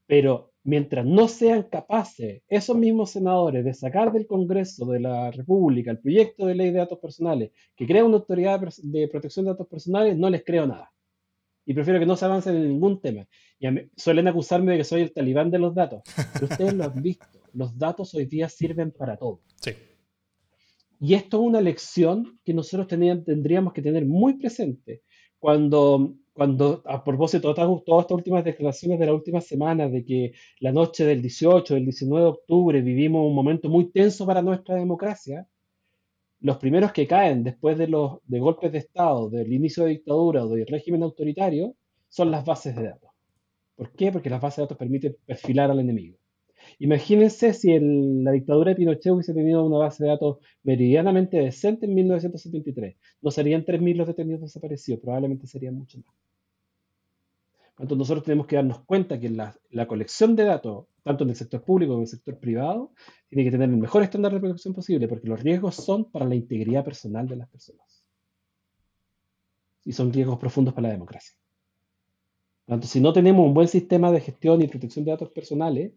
[0.06, 5.92] pero mientras no sean capaces esos mismos senadores de sacar del Congreso de la República
[5.92, 9.68] el proyecto de ley de datos personales que crea una autoridad de protección de datos
[9.68, 10.92] personales, no les creo nada.
[11.66, 13.26] Y prefiero que no se avancen en ningún tema.
[13.58, 16.02] Y suelen acusarme de que soy el talibán de los datos.
[16.42, 19.42] Ustedes lo han visto los datos hoy día sirven para todo.
[19.62, 19.72] Sí.
[21.00, 25.04] Y esto es una lección que nosotros tendríamos que tener muy presente
[25.40, 30.04] cuando, cuando a propósito de todas, todas estas últimas declaraciones de la última semana, de
[30.04, 34.42] que la noche del 18, del 19 de octubre vivimos un momento muy tenso para
[34.42, 35.48] nuestra democracia,
[36.42, 40.44] los primeros que caen después de los de golpes de Estado, del inicio de dictadura
[40.46, 41.76] o del régimen autoritario,
[42.10, 43.10] son las bases de datos.
[43.76, 44.12] ¿Por qué?
[44.12, 46.18] Porque las bases de datos permiten perfilar al enemigo.
[46.78, 51.96] Imagínense si la dictadura de Pinochet hubiese tenido una base de datos meridianamente decente en
[51.96, 52.96] 1973.
[53.22, 56.16] No serían 3.000 los detenidos desaparecidos, probablemente serían mucho más.
[57.80, 61.36] Entonces nosotros tenemos que darnos cuenta que la, la colección de datos, tanto en el
[61.36, 62.92] sector público como en el sector privado,
[63.30, 66.36] tiene que tener el mejor estándar de protección posible, porque los riesgos son para la
[66.36, 68.04] integridad personal de las personas.
[69.86, 71.38] Y son riesgos profundos para la democracia.
[72.66, 75.94] Tanto, si no tenemos un buen sistema de gestión y protección de datos personales,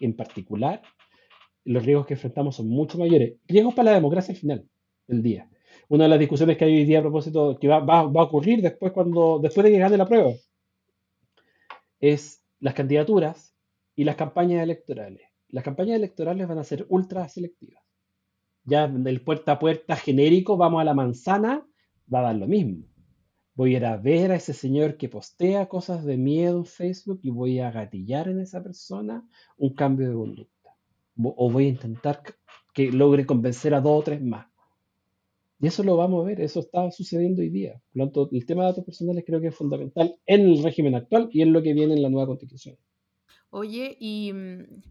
[0.00, 0.82] en, particular,
[1.64, 3.36] los riesgos que enfrentamos son mucho mayores.
[3.46, 4.68] Riesgos para la democracia al final
[5.06, 5.50] del día.
[5.88, 8.92] Una de las discusiones que hay hoy día a propósito, que va a ocurrir después,
[8.92, 10.32] cuando, después de que gane la prueba,
[12.00, 13.54] es las candidaturas
[13.94, 15.22] y las campañas electorales.
[15.48, 17.82] Las campañas electorales van a ser ultra selectivas.
[18.64, 21.66] Ya del puerta a puerta genérico, vamos a la manzana,
[22.12, 22.84] va a dar lo mismo.
[23.58, 27.18] Voy a ir a ver a ese señor que postea cosas de miedo en Facebook
[27.24, 30.76] y voy a gatillar en esa persona un cambio de conducta.
[31.20, 32.22] O voy a intentar
[32.72, 34.46] que logre convencer a dos o tres más.
[35.58, 37.82] Y eso lo vamos a ver, eso está sucediendo hoy día.
[37.92, 40.94] Por lo tanto, el tema de datos personales creo que es fundamental en el régimen
[40.94, 42.76] actual y en lo que viene en la nueva constitución.
[43.50, 44.82] Oye, y mm,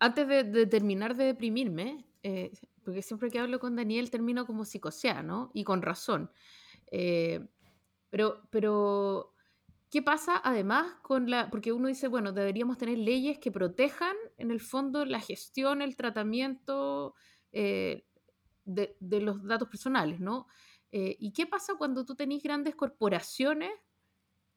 [0.00, 2.50] antes de, de terminar de deprimirme, eh,
[2.82, 5.52] porque siempre que hablo con Daniel termino como psicoseada, ¿no?
[5.54, 6.32] Y con razón.
[6.90, 7.40] Eh,
[8.50, 9.34] pero,
[9.90, 11.50] ¿qué pasa además con la...?
[11.50, 15.96] Porque uno dice, bueno, deberíamos tener leyes que protejan en el fondo la gestión, el
[15.96, 17.14] tratamiento
[17.52, 18.04] eh,
[18.64, 20.46] de, los datos personales, ¿no?
[20.92, 23.72] Eh, ¿Y qué pasa cuando tú tenés grandes corporaciones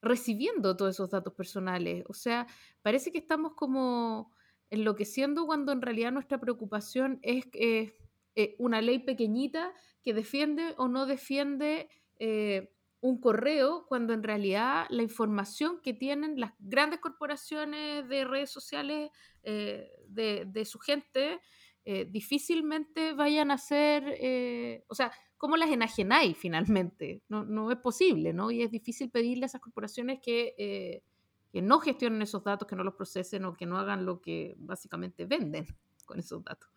[0.01, 2.03] recibiendo todos esos datos personales?
[2.07, 2.47] O sea,
[2.81, 4.31] parece que estamos como
[4.69, 7.45] enloqueciendo cuando en realidad nuestra preocupación es
[8.39, 11.89] eh, una ley pequeñita que defiende o no defiende
[12.19, 18.49] eh, un correo, cuando en realidad la información que tienen las grandes corporaciones de redes
[18.49, 19.11] sociales
[19.43, 21.39] eh, de, de su gente
[21.89, 27.23] eh, difícilmente vayan a ser, eh, o sea, ¿cómo las enajenáis finalmente?
[27.29, 28.51] No, no es posible, ¿no?
[28.51, 31.01] Y es difícil pedirle a esas corporaciones que, eh,
[31.49, 34.55] que no gestionen esos datos, que no los procesen o que no hagan lo que
[34.57, 35.65] básicamente venden
[36.03, 36.69] con esos datos.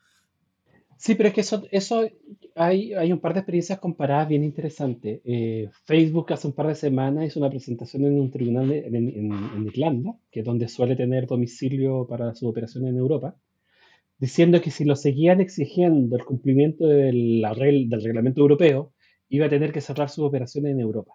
[1.03, 2.07] Sí, pero es que eso, eso
[2.55, 5.21] hay, hay un par de experiencias comparadas bien interesantes.
[5.25, 9.33] Eh, Facebook hace un par de semanas hizo una presentación en un tribunal en, en-
[9.57, 13.35] en Irlanda, que es donde suele tener domicilio para sus operaciones en Europa,
[14.19, 17.43] diciendo que si lo seguían exigiendo el cumplimiento del,
[17.91, 18.95] del reglamento europeo,
[19.31, 21.15] iba a tener que cerrar sus operaciones en Europa.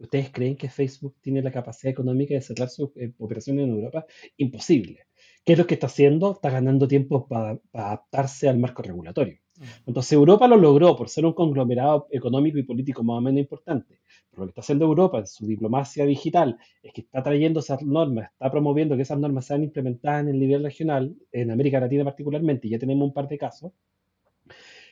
[0.00, 4.04] ¿Ustedes creen que Facebook tiene la capacidad económica de cerrar sus eh, operaciones en Europa?
[4.36, 5.06] Imposible.
[5.44, 6.32] ¿Qué es lo que está haciendo?
[6.32, 9.38] Está ganando tiempo para adaptarse al marco regulatorio.
[9.86, 14.00] Entonces Europa lo logró por ser un conglomerado económico y político más o menos importante.
[14.30, 17.82] Pero lo que está haciendo Europa en su diplomacia digital es que está trayendo esas
[17.82, 22.04] normas, está promoviendo que esas normas sean implementadas en el nivel regional, en América Latina
[22.04, 23.72] particularmente, y ya tenemos un par de casos.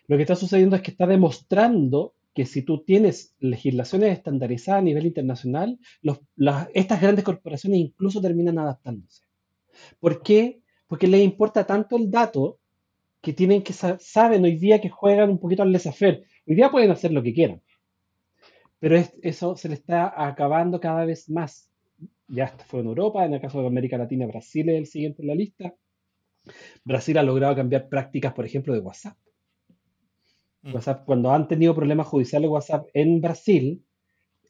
[0.06, 4.84] Lo que está sucediendo es que está demostrando que si tú tienes legislaciones estandarizadas a
[4.84, 9.22] nivel internacional, los- las- estas grandes corporaciones incluso terminan adaptándose.
[10.00, 10.60] ¿Por qué?
[10.86, 12.58] Porque les importa tanto el dato
[13.20, 16.22] que tienen que sa- saben hoy día que juegan un poquito al laissez-faire.
[16.46, 17.62] Hoy día pueden hacer lo que quieran,
[18.78, 21.70] pero es- eso se le está acabando cada vez más.
[22.28, 25.22] Ya esto fue en Europa, en el caso de América Latina, Brasil es el siguiente
[25.22, 25.74] en la lista.
[26.84, 29.16] Brasil ha logrado cambiar prácticas, por ejemplo, de WhatsApp.
[30.62, 30.74] Mm.
[30.74, 33.84] WhatsApp, cuando han tenido problemas judiciales WhatsApp en Brasil,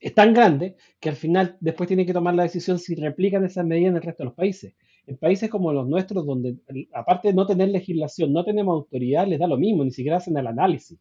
[0.00, 3.66] es tan grande que al final después tienen que tomar la decisión si replican esas
[3.66, 4.74] medidas en el resto de los países.
[5.08, 6.58] En países como los nuestros, donde
[6.94, 10.36] aparte de no tener legislación, no tenemos autoridad, les da lo mismo, ni siquiera hacen
[10.38, 10.98] el análisis.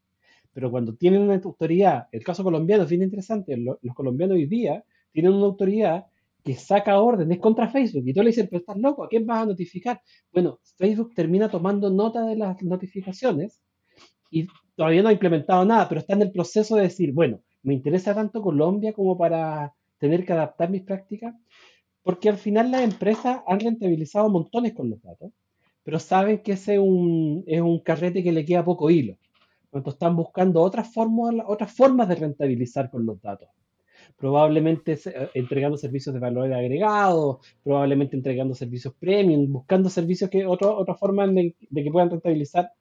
[0.54, 4.46] Pero cuando tienen una autoridad, el caso colombiano es bien interesante, lo- los colombianos hoy
[4.48, 6.08] día tienen una autoridad
[6.44, 9.44] que saca órdenes contra Facebook y tú le dices, pero estás loco, ¿a quién vas
[9.44, 10.02] a notificar?
[10.34, 13.62] Bueno, Facebook termina tomando nota de las notificaciones
[14.32, 17.74] y todavía no ha implementado nada, pero está en el proceso de decir, bueno, me
[17.74, 21.36] interesa tanto Colombia como para tener que adaptar mis prácticas,
[22.08, 25.30] porque al final las empresas han rentabilizado montones con los datos,
[25.84, 29.18] pero saben que ese es un, es un carrete que le queda poco hilo.
[29.70, 33.50] Tanto, están buscando otras formas, otras formas de rentabilizar con los datos.
[34.16, 40.78] Probablemente eh, entregando servicios de valor agregado, probablemente entregando servicios premium, buscando servicios que otro,
[40.78, 42.72] otra forma de, de que puedan rentabilizar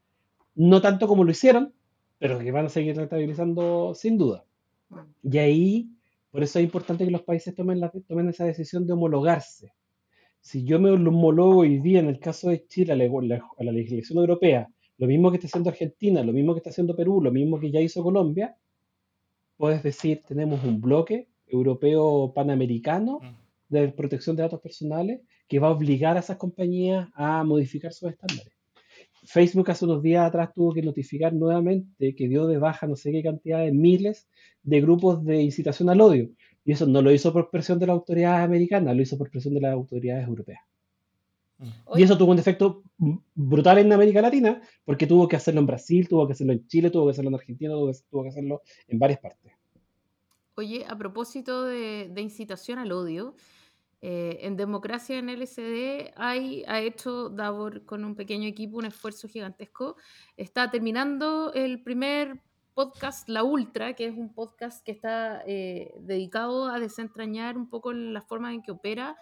[0.55, 1.73] no tanto como lo hicieron,
[2.21, 4.45] pero que van a seguir rentabilizando sin duda.
[5.25, 5.96] Y ahí,
[6.37, 9.73] por eso es importante que los países tomen, la, tomen esa decisión de homologarse.
[10.39, 13.65] Si yo me lo homologo hoy día, en el caso de Chile, a la, a
[13.65, 14.69] la legislación europea,
[14.99, 17.71] lo mismo que está haciendo Argentina, lo mismo que está haciendo Perú, lo mismo que
[17.71, 18.55] ya hizo Colombia,
[19.57, 23.37] puedes decir, tenemos un bloque europeo panamericano Mm.
[23.71, 28.11] de protección de datos personales que va a obligar a esas compañías a modificar sus
[28.11, 28.53] estándares.
[29.27, 33.13] Facebook hace unos días atrás tuvo que notificar nuevamente que dio de baja no sé
[33.13, 34.29] qué cantidad de miles
[34.63, 36.31] de grupos de incitación al odio,
[36.65, 39.55] Y eso no lo hizo por presión de las autoridades americanas, lo hizo por presión
[39.55, 40.61] de las autoridades europeas.
[41.97, 42.83] Y eso tuvo un efecto
[43.35, 46.91] brutal en América Latina, porque tuvo que hacerlo en Brasil, tuvo que hacerlo en Chile,
[46.91, 49.53] tuvo que hacerlo en Argentina, tuvo que, hacerlo en varias partes.
[50.57, 53.35] Oye, a propósito de, incitación al odio,
[54.03, 59.29] eh, en Democracia en LSD hay, ha hecho Davor con un pequeño equipo un esfuerzo
[59.29, 59.97] gigantesco.
[60.37, 62.41] Está terminando el primer
[62.75, 67.93] podcast La Ultra, que es un podcast que está eh, dedicado a desentrañar un poco
[67.93, 69.17] la forma en que opera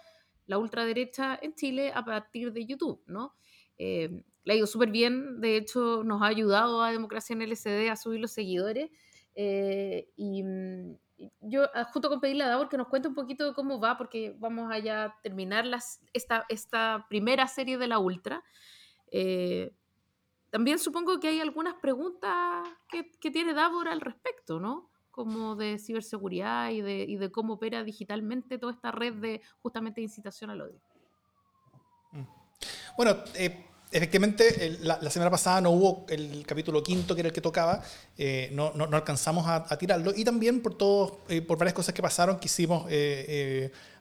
[0.45, 3.33] la ultraderecha en Chile a partir de YouTube, ¿no?
[3.77, 7.89] Eh, le ha ido súper bien, de hecho nos ha ayudado a Democracia en LCD
[7.89, 8.91] a subir los seguidores.
[9.35, 10.43] Eh, y,
[11.41, 13.97] yo, ah, junto con pedirle a Davor que nos cuente un poquito de cómo va,
[13.97, 18.43] porque vamos a ya terminar las, esta, esta primera serie de la Ultra.
[19.11, 19.73] Eh,
[20.49, 24.89] también supongo que hay algunas preguntas que, que tiene Davor al respecto, ¿no?
[25.15, 30.01] como de ciberseguridad y de, y de cómo opera digitalmente toda esta red de justamente
[30.01, 30.81] incitación al odio.
[32.11, 32.25] Mm.
[32.97, 37.41] Bueno, eh, efectivamente, la, semana pasada no hubo el capítulo quinto, que era el que
[37.41, 37.81] tocaba,
[38.17, 42.01] eh, no, no, alcanzamos a, tirarlo, y también por, todo, eh, por varias cosas que
[42.01, 42.85] pasaron, quisimos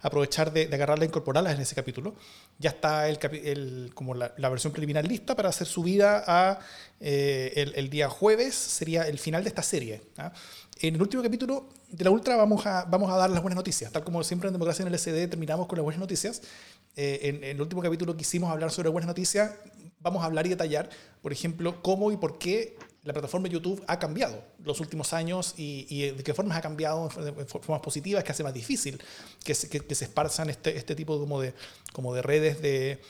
[0.03, 2.15] aprovechar de, de, agarrarla e incorporarlas en ese capítulo.
[2.59, 6.59] Ya está el, el como la, versión preliminar lista para ser subida a
[7.01, 10.03] el, día jueves, sería el final de esta serie.
[10.19, 10.33] ¿ah?
[10.81, 13.93] En el último capítulo de la Ultra vamos a, vamos a dar las buenas noticias.
[13.93, 16.43] Tal como siempre en Democracia en el SD terminamos con las buenas noticias.
[16.97, 19.53] Eh, en, el último capítulo quisimos hablar sobre buenas noticias.
[20.01, 20.91] Vamos a hablar y detallar,
[21.23, 26.11] por ejemplo, cómo y por qué la plataforma YouTube ha cambiado los últimos años y,
[26.11, 28.99] de qué formas ha cambiado de formas positivas que hace más difícil
[29.45, 31.53] que se, que, se esparzan este, este tipo como de,
[31.93, 33.01] como de redes de,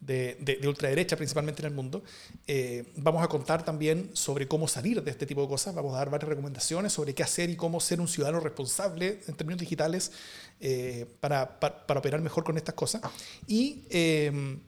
[0.00, 2.02] de, de, ultraderecha, principalmente en el mundo.
[2.46, 5.98] Eh, vamos a contar también sobre cómo salir de este tipo de cosas, vamos a
[5.98, 10.12] dar varias recomendaciones sobre qué hacer y cómo ser un ciudadano responsable en términos digitales
[10.60, 13.02] eh, para, para, operar mejor con estas cosas.
[13.46, 14.58] Y, eh,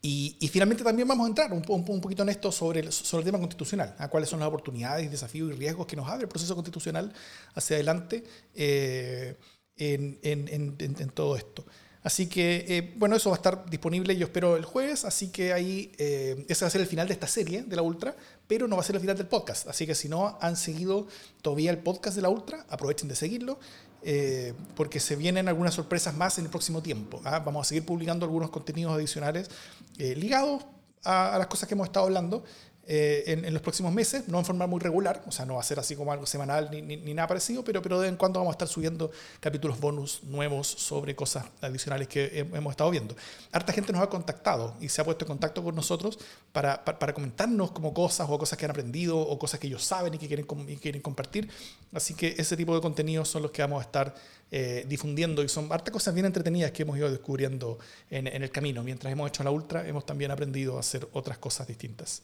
[0.00, 2.92] y, y, finalmente también vamos a entrar un, un, un, poquito en esto sobre el,
[2.92, 6.22] sobre el tema constitucional, a cuáles son las oportunidades, desafíos y riesgos que nos abre
[6.22, 7.12] el proceso constitucional
[7.54, 8.22] hacia adelante
[8.54, 11.64] en, en, en todo esto.
[12.08, 15.04] Así que, eh, bueno, eso va a estar disponible, yo espero, el jueves.
[15.04, 17.82] Así que ahí, eh, ese va a ser el final de esta serie de la
[17.82, 18.16] Ultra,
[18.46, 19.68] pero no va a ser el final del podcast.
[19.68, 21.06] Así que si no han seguido
[21.42, 23.60] todavía el podcast de la Ultra, aprovechen de seguirlo,
[24.00, 27.20] eh, porque se vienen algunas sorpresas más en el próximo tiempo.
[27.24, 27.40] ¿ah?
[27.40, 29.50] Vamos a seguir publicando algunos contenidos adicionales
[29.98, 30.64] ligados
[31.04, 32.42] a, a, las cosas que hemos estado hablando.
[32.90, 35.62] Eh, en, los próximos meses, no en forma muy regular, o sea, no va a
[35.62, 38.40] ser así como algo semanal ni, ni, nada parecido, pero, pero de vez en cuando
[38.40, 43.14] vamos a estar subiendo capítulos bonus nuevos sobre cosas adicionales que hemos estado viendo.
[43.52, 46.18] Harta gente nos ha contactado y se ha puesto en contacto con nosotros
[46.50, 50.14] para, para, comentarnos como cosas o cosas que han aprendido o cosas que ellos saben
[50.14, 51.46] y que quieren, y quieren compartir.
[51.92, 54.14] Así que ese tipo de contenidos son los que vamos a estar
[54.50, 58.50] eh, difundiendo y son harta cosas bien entretenidas que hemos ido descubriendo en, en el
[58.50, 58.82] camino.
[58.82, 62.22] Mientras hemos hecho la ultra, hemos también aprendido a hacer otras cosas distintas.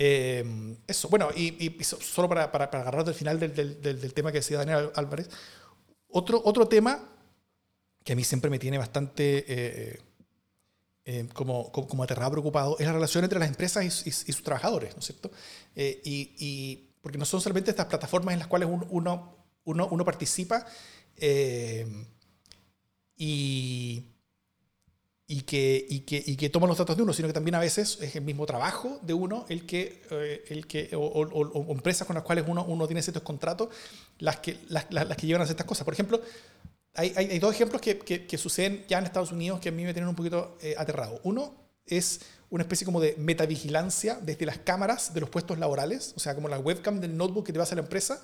[0.00, 4.30] Eh, eso, bueno, y, solo para, para, para, agarrar del final del, del, del, tema
[4.30, 5.28] que decía Daniel Álvarez,
[6.06, 7.10] otro, otro tema
[8.04, 10.00] que a mí siempre me tiene bastante eh,
[11.04, 14.94] eh, como, como, aterrado, preocupado, es la relación entre las empresas y, y, sus trabajadores,
[14.94, 15.32] ¿no es cierto?
[15.74, 20.64] y, y, porque no son solamente estas plataformas en las cuales uno, uno, uno participa
[23.16, 24.04] y
[25.30, 27.60] y que, y que, y que toman los datos de uno, sino que también a
[27.60, 32.06] veces es el mismo trabajo de uno el que, eh, el que o, o, empresas
[32.06, 33.68] con las cuales uno, uno tiene ciertos contratos
[34.20, 35.84] las que, las, las, que llevan a hacer estas cosas.
[35.84, 36.22] Por ejemplo,
[36.94, 39.72] hay, hay, hay dos ejemplos que, que, que, suceden ya en Estados Unidos que a
[39.72, 41.20] mí me tienen un poquito eh, aterrado.
[41.24, 46.20] Uno es una especie como de metavigilancia desde las cámaras de los puestos laborales, o
[46.20, 48.22] sea, como la webcam del notebook que te vas a la empresa.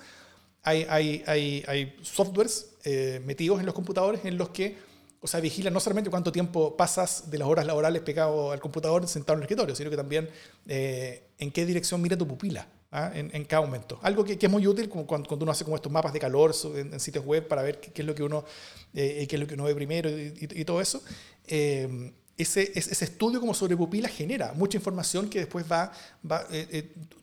[0.63, 0.83] Hay,
[1.27, 4.94] hay softwares eh, metidos en los computadores en los que
[5.25, 9.07] o sea, vigila no solamente cuánto tiempo pasas de las horas laborales pegado al computador
[9.07, 10.29] sentado en el escritorio, sino que también
[10.67, 13.11] eh, en qué dirección mira tu pupila ¿ah?
[13.15, 13.97] en, cada momento.
[14.03, 16.99] Algo que, es muy útil como cuando, uno hace como estos mapas de calor en,
[16.99, 18.45] sitios web para ver qué, es lo que uno,
[18.93, 21.01] eh, qué es lo que uno ve primero y, todo eso.
[21.47, 25.91] Eh, ese, ese, estudio como sobre pupila genera mucha información que después va,
[26.29, 26.45] va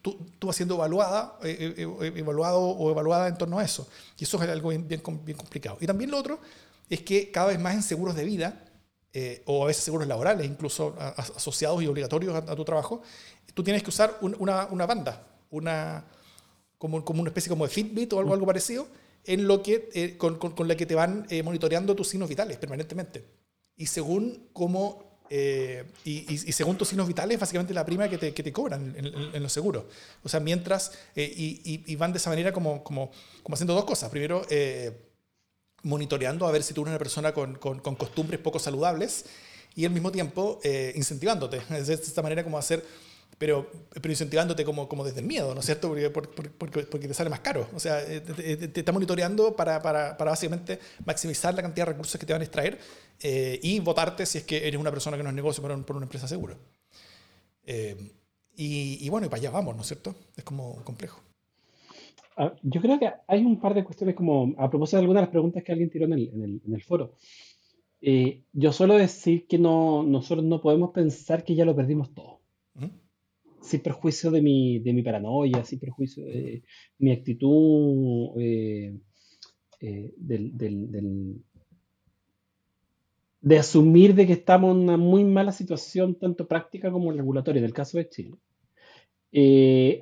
[0.01, 3.87] tú, tú, vas siendo evaluada, evaluado o evaluada en torno a eso.
[4.19, 5.77] Y eso es algo bien, bien complicado.
[5.81, 6.41] Y también lo otro
[6.93, 8.67] es que cada vez más en seguros de vida,
[9.15, 13.01] eh, o a veces seguros laborales, incluso asociados y obligatorios a, tu trabajo,
[13.55, 16.05] tú tienes que usar una, una, banda, una,
[16.77, 18.87] como, como, una especie como de Fitbit o algo, algo parecido,
[19.25, 22.59] en lo que, eh, con, con, la que te van eh, monitoreando tus signos vitales
[22.59, 23.25] permanentemente.
[23.75, 28.43] Y según cómo y, y, según tus signos vitales, básicamente la prima que te, que
[28.43, 29.85] te cobran en, en, los seguros.
[30.23, 33.11] O sea, mientras, y, y, van de esa manera como, como,
[33.43, 34.11] como haciendo dos cosas.
[34.11, 34.43] Primero,
[35.83, 39.25] monitoreando a ver si tú eres una persona con, con, costumbres poco saludables
[39.75, 41.63] y al mismo tiempo eh, incentivándote.
[41.71, 42.85] Es de esta manera como hacer,
[43.39, 45.89] pero, pero incentivándote como, como desde el miedo, ¿no es cierto?
[45.89, 47.69] Porque, porque, porque te sale más caro.
[47.75, 52.19] O sea, eh, te, está monitoreando para, para, para, básicamente maximizar la cantidad de recursos
[52.19, 52.79] que te van a extraer
[53.21, 55.97] eh, y votarte si es que eres una persona que no es negocio por, por
[55.97, 56.57] una empresa segura.
[58.55, 60.15] y, y bueno, y para allá vamos, ¿no es cierto?
[60.37, 61.21] Es como complejo.
[62.37, 65.27] Ah, yo creo que hay un par de cuestiones como, a propósito de algunas de
[65.27, 67.13] las preguntas que alguien tiró en el, en el, foro.
[68.03, 72.41] Eh, yo suelo decir que no, nosotros no podemos pensar que ya lo perdimos todo.
[73.69, 76.65] Sin perjuicio de mi, de mi paranoia, sin perjuicio de
[76.99, 78.93] mi actitud eh,
[79.81, 81.43] eh, del, del-
[83.43, 87.67] de asumir de que estamos en una muy mala situación, tanto práctica como regulatoria, en
[87.67, 88.39] el caso de Chile.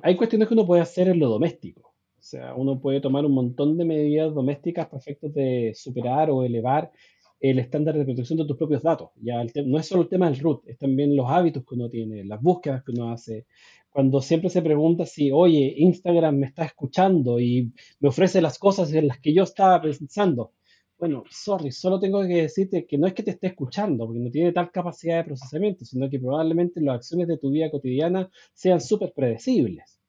[0.03, 1.90] hay cuestiones que uno puede hacer en lo doméstico.
[2.21, 6.43] O sea, uno puede tomar un montón de medidas domésticas para efectos de superar o
[6.43, 6.91] elevar
[7.39, 9.09] el estándar de protección de tus propios datos.
[9.23, 12.23] Ya no es solo el tema del root, es también los hábitos que uno tiene,
[12.23, 13.47] las búsquedas que uno hace.
[13.89, 18.93] Cuando siempre se pregunta si, oye, Instagram me está escuchando y me ofrece las cosas
[18.93, 20.51] en las que yo estaba pensando.
[20.99, 24.29] Bueno, sorry, solo tengo que decirte que no es que te esté escuchando, porque no
[24.29, 28.79] tiene tal capacidad de procesamiento, sino que probablemente las acciones de tu vida cotidiana sean
[28.79, 29.99] súper predecibles.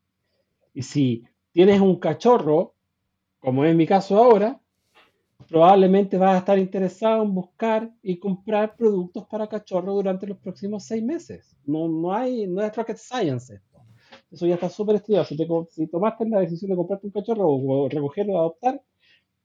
[0.75, 2.75] Y si tienes un cachorro,
[3.39, 4.61] como es mi caso ahora,
[5.49, 10.85] probablemente vas a estar interesado en buscar y comprar productos para cachorro durante los próximos
[10.85, 11.57] seis meses.
[11.65, 13.73] No, no, hay, no es rocket science esto.
[14.31, 15.27] Eso ya está súper estudiado.
[15.71, 18.83] Si, tomaste la decisión de comprarte un cachorro o, recogerlo o adoptar,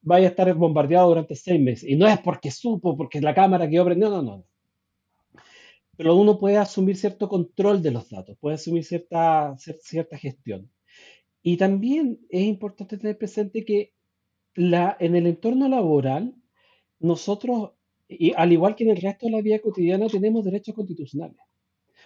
[0.02, 1.90] vaya a estar bombardeado durante seis meses.
[1.90, 4.46] Y no es porque supo, porque la cámara quedó prendida, no, no, no.
[5.98, 10.70] Pero uno puede asumir cierto control de los datos, puede asumir cierta, cierta gestión.
[11.50, 13.94] Y también es importante tener presente que
[14.56, 16.36] en el entorno laboral,
[17.00, 17.72] nosotros,
[18.10, 21.38] y al igual que en el resto de la vida cotidiana, tenemos derechos constitucionales.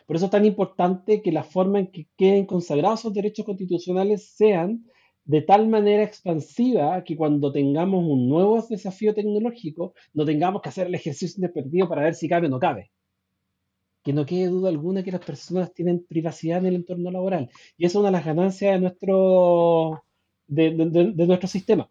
[0.06, 4.30] Por eso es tan importante que la forma en que queden consagrados esos derechos constitucionales
[4.36, 4.86] sean
[5.24, 10.86] de tal manera expansiva que cuando tengamos un nuevo desafío tecnológico, no tengamos que hacer
[10.86, 12.92] el ejercicio perdido para ver si cabe o no cabe
[14.04, 17.50] que no quede duda alguna que las personas tienen privacidad en el entorno laboral.
[17.78, 20.04] Y esa es una de las ganancias de nuestro,
[20.48, 20.72] de,
[21.28, 21.90] nuestro sistema,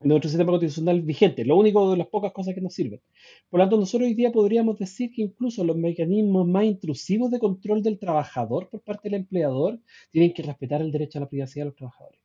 [0.00, 1.44] de nuestro sistema constitucional vigente.
[1.44, 3.00] Lo único de las pocas cosas que nos sirven.
[3.48, 7.38] Por lo tanto, nosotros hoy día podríamos decir que incluso los mecanismos más intrusivos de
[7.38, 11.64] control del trabajador por parte del empleador tienen que respetar el derecho a la privacidad
[11.64, 12.20] de los trabajadores.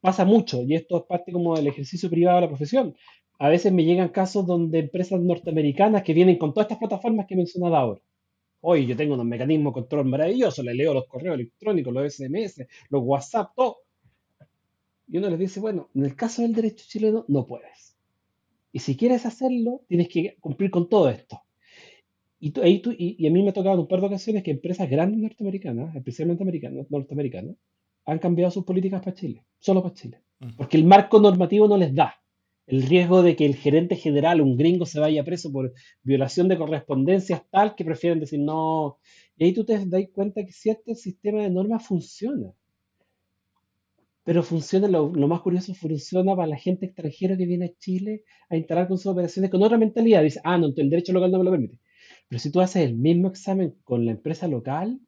[0.00, 2.94] Pasa mucho, y esto es parte como del ejercicio privado de la profesión
[3.40, 7.32] a veces me llegan casos donde empresas norteamericanas que vienen con todas estas plataformas que
[7.32, 8.00] he mencionado ahora.
[8.60, 12.66] Hoy yo tengo unos mecanismos de control maravillosos, le leo los correos electrónicos, los SMS,
[12.90, 13.78] los WhatsApp, todo.
[15.08, 17.96] Y uno les dice, bueno, en el caso del derecho chileno no puedes.
[18.72, 21.40] Y si quieres hacerlo, tienes que cumplir con todo esto.
[22.40, 25.18] Y, y, a mí me ha tocado en un par de ocasiones que empresas grandes
[25.18, 27.56] norteamericanas, especialmente americanas, norteamericanas,
[28.04, 30.20] han cambiado sus políticas para Chile, solo para Chile.
[30.58, 32.20] Porque el marco normativo no les da
[32.70, 35.72] el riesgo de que el gerente general, un gringo, se vaya preso por
[36.04, 38.98] violación de correspondencias tal que prefieren decir no.
[39.36, 42.52] Y ahí tú te das cuenta que cierto sistema de normas funciona.
[44.22, 48.56] Pero funciona, lo, más curioso, funciona para la gente extranjera que viene a Chile a
[48.56, 50.22] instalar con sus operaciones con otra mentalidad.
[50.22, 51.80] Dice, ah, no, el derecho local no me lo permite.
[52.28, 55.00] Pero si tú haces el mismo examen con la empresa local,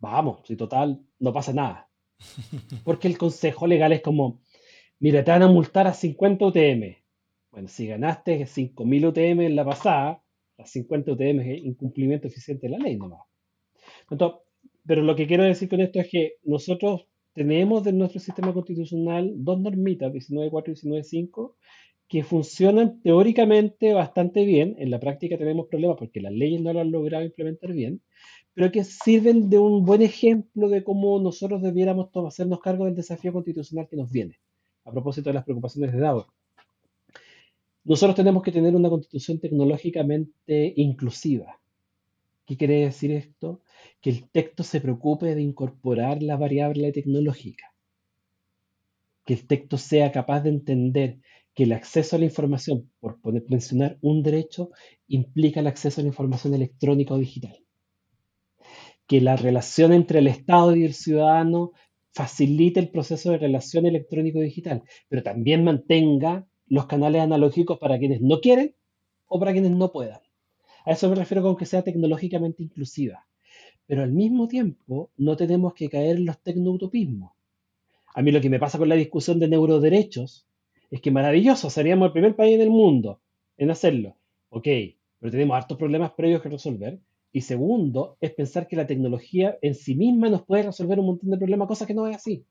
[0.00, 1.88] vamos, si total, no pasa nada.
[2.84, 4.40] Porque el consejo legal es como,
[5.00, 6.96] Mira, te van a multar a 50 UTM.
[7.50, 10.22] Bueno, si ganaste 5.000 UTM en la pasada,
[10.56, 13.22] las 50 UTM es incumplimiento eficiente de la ley nomás.
[14.10, 14.40] Entonces,
[14.86, 19.32] pero lo que quiero decir con esto es que nosotros tenemos en nuestro sistema constitucional
[19.36, 21.54] dos normitas, 19.4 y 19.5,
[22.08, 24.76] que funcionan teóricamente bastante bien.
[24.78, 28.00] En la práctica tenemos problemas porque las leyes no lo han logrado implementar bien,
[28.54, 33.32] pero que sirven de un buen ejemplo de cómo nosotros debiéramos hacernos cargo del desafío
[33.32, 34.38] constitucional que nos viene
[34.84, 36.26] a propósito de las preocupaciones de dados.
[37.84, 41.60] Nosotros tenemos que tener una constitución tecnológicamente inclusiva.
[42.46, 43.60] ¿Qué quiere decir esto?
[44.00, 47.74] Que el texto se preocupe de incorporar la variable tecnológica.
[49.24, 51.18] Que el texto sea capaz de entender
[51.54, 53.18] que el acceso a la información, por
[53.48, 54.70] mencionar un derecho,
[55.06, 57.58] implica el acceso a la información electrónica o digital.
[59.06, 61.72] Que la relación entre el Estado y el ciudadano
[62.14, 68.40] facilite el proceso de relación electrónico-digital, pero también mantenga los canales analógicos para quienes no
[68.40, 68.74] quieren
[69.26, 70.20] o para quienes no puedan.
[70.86, 73.26] A eso me refiero con que sea tecnológicamente inclusiva.
[73.86, 77.32] Pero al mismo tiempo no tenemos que caer en los tecnoutopismos.
[78.14, 80.46] A mí lo que me pasa con la discusión de neuroderechos
[80.90, 83.20] es que maravilloso, seríamos el primer país en el mundo
[83.56, 84.16] en hacerlo.
[84.50, 84.68] Ok,
[85.18, 87.00] pero tenemos hartos problemas previos que resolver.
[87.34, 91.30] Y segundo, es pensar que la tecnología en sí misma nos puede resolver un montón
[91.30, 92.46] de problemas, cosa que no es así.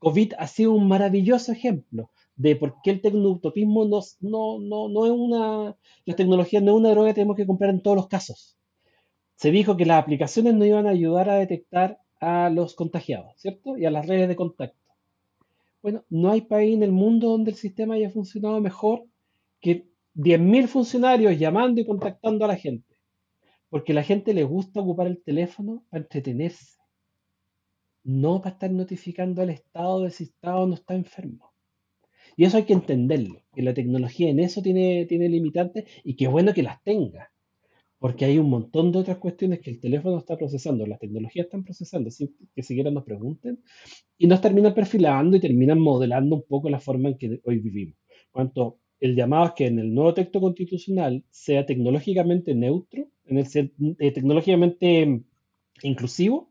[0.00, 5.06] COVID ha sido un maravilloso ejemplo de por qué el tecnoutopismo no, no, no, no
[5.06, 5.76] es una...
[6.04, 8.56] La tecnología no es una droga que tenemos que comprar en todos los casos.
[9.36, 13.78] Se dijo que las aplicaciones no iban a ayudar a detectar a los contagiados, ¿cierto?
[13.78, 14.90] Y a las redes de contacto.
[15.80, 19.04] Bueno, no hay país en el mundo donde el sistema haya funcionado mejor
[19.60, 22.93] que 10.000 funcionarios llamando y contactando a la gente.
[23.74, 26.78] Porque la gente le gusta ocupar el teléfono para entretenerse.
[28.04, 31.52] No para estar notificando al Estado de si está o no está enfermo.
[32.36, 36.26] Y eso hay que entenderlo, que la tecnología en eso tiene, tiene limitantes y que
[36.26, 37.32] es bueno que las tenga.
[37.98, 41.64] Porque hay un montón de otras cuestiones que el teléfono está procesando, las tecnologías están
[41.64, 43.60] procesando, sin que siquiera nos pregunten,
[44.16, 47.98] y nos terminan perfilando y terminan modelando un poco la forma en que hoy vivimos.
[48.30, 55.20] Cuanto el llamado es que en el nuevo texto constitucional sea tecnológicamente neutro, eh, tecnológicamente
[55.82, 56.50] inclusivo,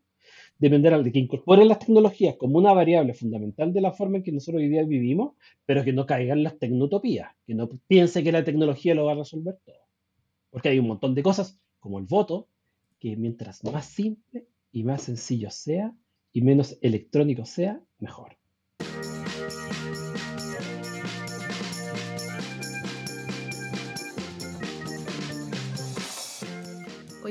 [0.56, 4.30] dependerá de que incorporen las tecnologías como una variable fundamental de la forma en que
[4.30, 5.34] nosotros hoy día vivimos,
[5.66, 9.16] pero que no caigan las tecnotopías, que no piense que la tecnología lo va a
[9.16, 9.88] resolver todo.
[10.50, 12.46] Porque hay un montón de cosas, como el voto,
[13.00, 15.92] que mientras más simple y más sencillo sea,
[16.32, 18.36] y menos electrónico sea, mejor.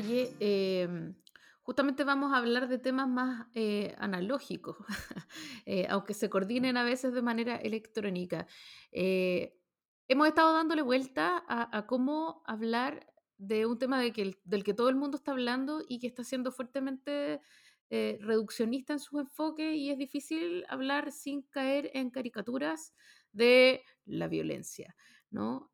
[0.03, 1.15] Oye, em,
[1.61, 4.75] justamente vamos a hablar de temas más eh, analógicos,
[5.65, 8.45] eh, aunque se coordinen a veces de manera electrónica.
[8.91, 9.57] Eh,
[10.09, 15.17] hemos estado dándole vuelta a, cómo hablar de un tema del que todo el mundo
[15.17, 17.41] está hablando y que está siendo fuertemente
[17.89, 22.93] reduccionista en su enfoque y es difícil hablar sin caer en caricaturas
[23.31, 24.95] de la violencia,
[25.29, 25.69] ¿no?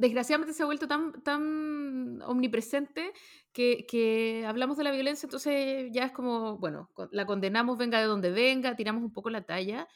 [0.00, 3.12] Desgraciadamente se ha vuelto tan, tan omnipresente
[3.52, 8.06] que, que, hablamos de la violencia, entonces ya es como, bueno, la condenamos, venga de
[8.06, 9.86] donde venga, tiramos un poco la talla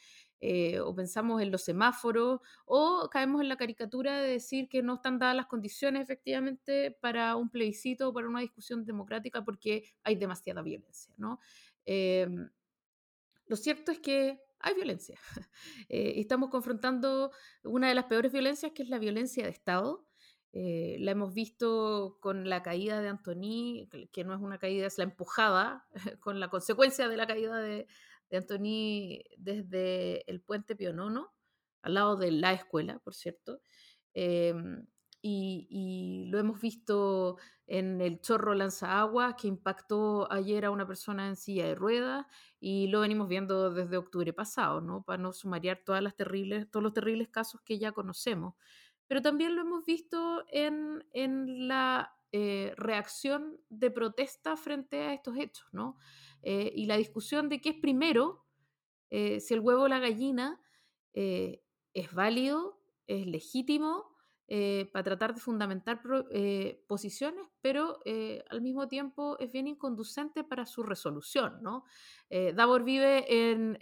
[0.42, 4.96] eh, o pensamos en los semáforos, o caemos en la caricatura de decir que no
[4.96, 10.16] están dadas las condiciones efectivamente para un plebiscito o para una discusión democrática porque hay
[10.16, 11.14] demasiada violencia.
[11.16, 11.40] ¿no?
[11.86, 12.50] Em,
[13.46, 15.18] lo cierto es que hay violencia.
[15.88, 17.30] eh, estamos confrontando
[17.62, 20.06] una de las peores violencias, que es la violencia de Estado.
[20.52, 24.96] Eh, la hemos visto con la caída de Antony, que no es una caída, es
[24.96, 25.86] la empujada,
[26.20, 27.86] con la consecuencia de la caída de,
[28.30, 31.34] de desde el puente Pionono,
[31.82, 33.60] al lado de la escuela, por cierto.
[34.14, 34.86] Em,
[35.26, 41.36] y, lo hemos visto en el chorro lanzagua que impactó ayer a una persona en
[41.36, 42.26] silla de ruedas
[42.60, 45.02] y lo venimos viendo desde octubre pasado, ¿no?
[45.02, 48.54] Para no sumariar todas las terribles, todos los terribles casos que ya conocemos.
[49.06, 51.02] Pero también lo hemos visto en,
[51.68, 55.96] la eh, reacción de protesta frente a estos hechos, ¿no?
[56.42, 58.44] Eh, y la discusión de qué es primero,
[59.08, 60.60] eh, si el huevo o la gallina,
[61.14, 64.13] es válido, es legítimo
[64.92, 66.02] para tratar de fundamentar
[66.86, 68.00] posiciones, pero
[68.50, 71.62] al mismo tiempo es bien inconducente para su resolución.
[71.62, 71.84] ¿no?
[72.54, 73.78] Davor vive en,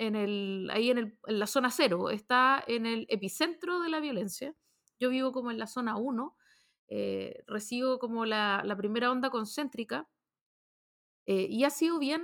[0.70, 4.54] ahí en, la zona cero, está en el epicentro de la violencia.
[5.00, 6.36] Yo vivo como en la zona 1,
[7.46, 10.08] recibo como la, primera onda concéntrica
[11.26, 12.22] y ha sido bien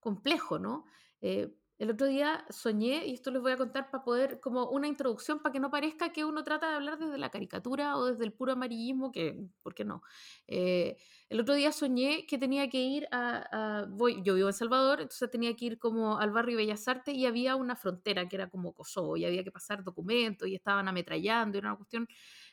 [0.00, 0.84] complejo, ¿no?
[1.20, 4.86] Eh, el otro día soñé, y esto les voy a contar para poder, como una
[4.86, 8.22] introducción, para que no parezca que uno trata de hablar desde la caricatura o desde
[8.26, 10.02] el puro amarillismo, que, ¿por qué no?
[10.46, 10.98] Eh,
[11.30, 15.30] el otro día soñé que tenía que ir a, voy, yo vivo en Salvador, entonces
[15.30, 18.74] tenía que ir como al barrio Bellas Artes y había una frontera que era como
[18.74, 22.06] Kosovo y había que pasar documentos y estaban ametrallando, y era una cuestión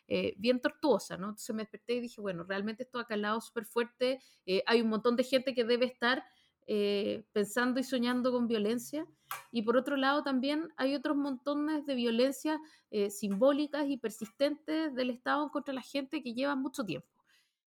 [0.08, 1.26] eh, bien tortuosa, ¿no?
[1.28, 4.22] Entonces me desperté y dije, bueno, realmente esto ha calado súper fuerte,
[4.66, 6.24] hay un montón de gente que debe estar
[6.70, 9.08] eh, pensando y soñando con violencia.
[9.52, 12.60] Y por otro lado también hay otros montones de violencia
[12.92, 17.08] eh, simbólicas y persistentes del Estado contra la gente que llevan mucho tiempo.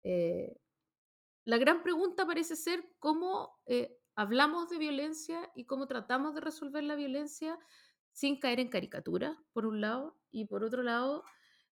[0.04, 0.58] Eh,
[1.46, 3.58] la gran pregunta parece ser cómo
[4.16, 7.58] hablamos de violencia y cómo tratamos de resolver la violencia
[8.12, 11.24] sin caer en caricatura, por un lado, y por otro lado,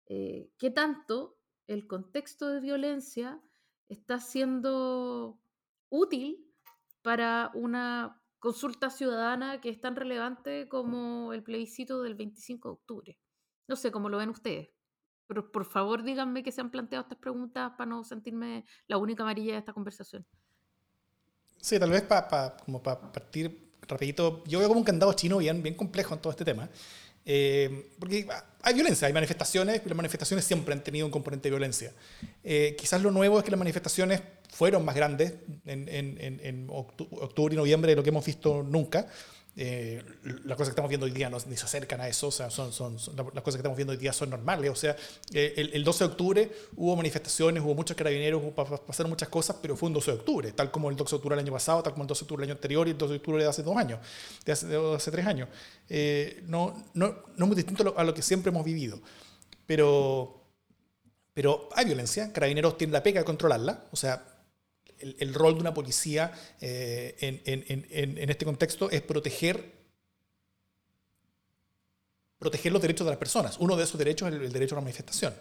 [0.07, 3.43] qué tanto el contexto de violencia
[3.89, 5.39] está siendo
[5.91, 6.48] útil
[7.09, 13.19] para una consulta ciudadana que es tan relevante como el plebiscito del 25 de octubre.
[13.67, 14.69] No sé cómo lo ven ustedes,
[15.27, 19.23] pero por favor díganme que se han planteado estas preguntas para no sentirme la única
[19.23, 20.27] amarilla de esta conversación.
[21.63, 25.63] Sí, tal vez para como para partir rapidito, yo veo como un candado chino bien,
[25.63, 26.69] bien complejo en todo este tema.
[27.31, 28.27] Eh, porque
[28.63, 31.93] hay violencia, hay manifestaciones, pero las manifestaciones siempre han tenido un componente de violencia.
[32.43, 35.35] Eh, quizás lo nuevo es que las manifestaciones fueron más grandes
[35.67, 39.09] en, en, en octubre y noviembre de lo que hemos visto nunca.
[39.61, 40.01] Eh,
[40.45, 42.49] las cosas que estamos viendo hoy día no, ni se acercan a eso, o sea,
[42.49, 44.71] son, son, las cosas que estamos viendo hoy día son normales.
[44.71, 44.95] O sea,
[45.33, 49.77] eh, el, 12 de octubre hubo manifestaciones, hubo muchos carabineros, hubo, pasaron muchas cosas, pero
[49.77, 51.93] fue un 12 de octubre, tal como el 12 de octubre del año pasado, tal
[51.93, 53.63] como el 12 de octubre del año anterior y el 12 de octubre de hace
[53.65, 53.99] dos años,
[54.45, 55.49] de hace, tres años.
[55.89, 59.01] Eh, no, no, no muy distinto a lo, que siempre hemos vivido,
[59.67, 60.41] pero,
[61.35, 64.25] pero hay violencia, carabineros tienen la pega de controlarla, o sea,
[65.01, 69.73] el, rol de una policía eh, en, este contexto es proteger,
[72.39, 73.59] proteger los derechos de las personas.
[73.59, 75.35] Uno de esos derechos es el, derecho a la manifestación.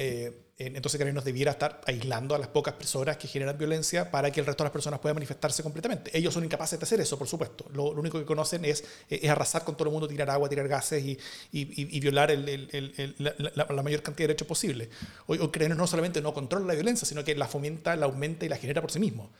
[0.00, 4.38] Eh, entonces nos debiera estar aislando a las pocas personas que generan violencia para que
[4.38, 6.16] el resto de las personas puedan manifestarse completamente.
[6.16, 7.66] Ellos son incapaces de hacer eso, por supuesto.
[7.72, 11.04] Lo, único que conocen es, es, arrasar con todo el mundo, tirar agua, tirar gases
[11.04, 11.18] y,
[11.50, 14.88] y, violar la, mayor cantidad de derechos posible.
[15.26, 18.48] Hoy, hoy no solamente no controla la violencia, sino que la fomenta, la aumenta y
[18.48, 19.32] la genera por sí mismo.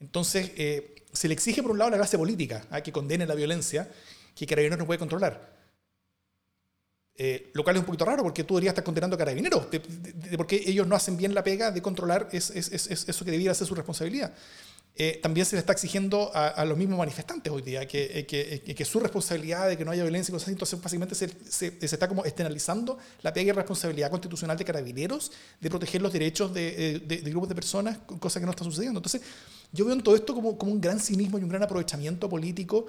[0.00, 3.36] Entonces, eh, se le exige por un lado la clase política a que condene la
[3.36, 3.88] violencia
[4.34, 5.61] que Carabineros no puede controlar
[7.24, 9.78] eh, lo cual es un poquito raro porque tú deberías estar condenando a carabineros, de,
[10.36, 13.76] porque ellos no hacen bien la pega de controlar es, eso que debiera ser su
[13.76, 14.34] responsabilidad.
[14.96, 18.74] Eh, también se le está exigiendo a, los mismos manifestantes hoy día que, eh, que,
[18.74, 21.78] que, su responsabilidad de que no haya violencia y cosas así, entonces básicamente se, se,
[21.80, 26.98] está como externalizando la pega y responsabilidad constitucional de carabineros de proteger los derechos de,
[27.06, 28.98] de, grupos de personas, cosa que no está sucediendo.
[28.98, 29.22] Entonces
[29.70, 32.86] yo veo en todo esto como, como un gran cinismo y un gran aprovechamiento político.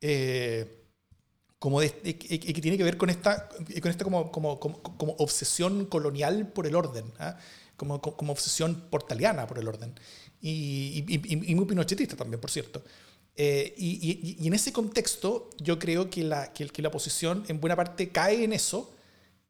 [0.00, 0.81] Eh,
[1.62, 6.48] como de, que tiene que ver con esta, con esta como, como, como, obsesión colonial
[6.48, 7.38] por el orden, ¿ah?
[7.76, 9.94] como, como, obsesión portaliana por el orden,
[10.40, 12.82] y, y, muy pinochetista también, por cierto.
[13.36, 17.76] Eh, y, en ese contexto, yo creo que la, que, que la oposición en buena
[17.76, 18.92] parte cae en eso,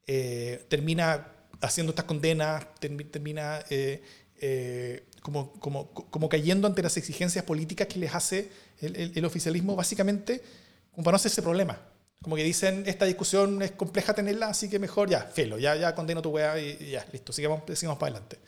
[0.06, 1.28] eh, termina
[1.62, 2.66] haciendo estas condenas,
[3.10, 8.50] termina eh, como, como, como, cayendo ante las exigencias políticas que les hace
[8.82, 10.42] el, el, el oficialismo, básicamente,
[10.90, 11.91] como para no hacer ese problema.
[12.22, 15.94] Como que dicen, esta discusión es compleja tenerla, así que mejor ya, felo, ya, ya
[15.94, 18.38] condeno tu weá y, ya, listo, sigamos, sigamos para adelante.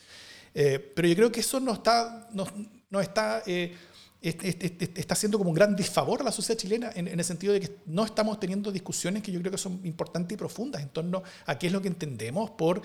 [0.54, 2.46] Eh, pero yo creo que eso no está, no,
[2.90, 3.76] no está, eh,
[4.22, 7.60] está haciendo como un gran disfavor a la sociedad chilena en, en, el sentido de
[7.60, 11.24] que no estamos teniendo discusiones que yo creo que son importantes y profundas en torno
[11.44, 12.80] a qué es lo que entendemos por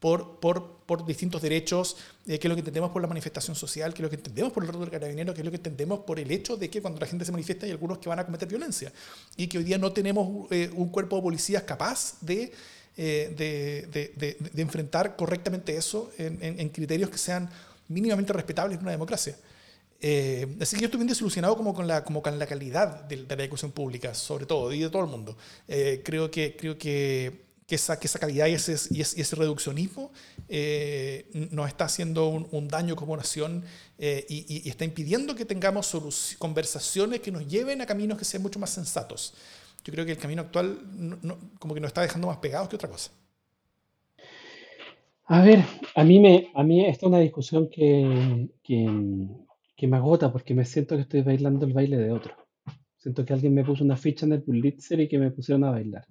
[0.00, 1.96] por, por, por distintos derechos,
[2.26, 4.52] eh, qué es lo que entendemos por la manifestación social, qué es lo que entendemos
[4.52, 6.80] por el rol del carabinero, qué es lo que entendemos por el hecho de que
[6.80, 8.92] cuando la gente se manifiesta hay algunos que van a cometer violencia
[9.36, 12.52] y que hoy día no tenemos eh, un cuerpo de policías capaz de,
[12.96, 17.50] eh, de, de, de, enfrentar correctamente eso en, en, criterios que sean
[17.88, 19.36] mínimamente respetables en una democracia.
[19.96, 23.36] así que yo estoy bien desilusionado como con la, como con la calidad de, la
[23.36, 25.36] discusión pública, sobre todo, y de todo el mundo.
[25.66, 30.10] creo que, creo que que esa, que esa calidad y ese, y ese, reduccionismo
[30.48, 33.62] eh, nos está haciendo un, daño como nación
[33.98, 35.94] eh, y, está impidiendo que tengamos
[36.38, 39.34] conversaciones que nos lleven a caminos que sean mucho más sensatos.
[39.84, 40.78] Yo creo que el camino actual
[41.58, 43.10] como que nos está dejando más pegados que otra cosa.
[45.26, 45.62] A ver,
[45.94, 48.88] a mí, me, a mí esta es una discusión que, que,
[49.76, 52.34] que me agota porque me siento que estoy bailando el baile de otro.
[52.96, 55.70] Siento que alguien me puso una ficha en el Pulitzer y que me pusieron a
[55.70, 56.06] bailar.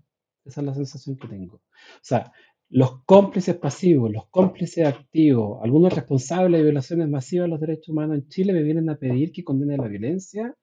[0.48, 1.56] Esa es la sensación que tengo.
[1.58, 2.32] O sea,
[2.70, 8.18] los cómplices pasivos, los cómplices activos, algunos responsables de violaciones masivas de los derechos humanos
[8.18, 10.56] en Chile me vienen a pedir que condene la violencia,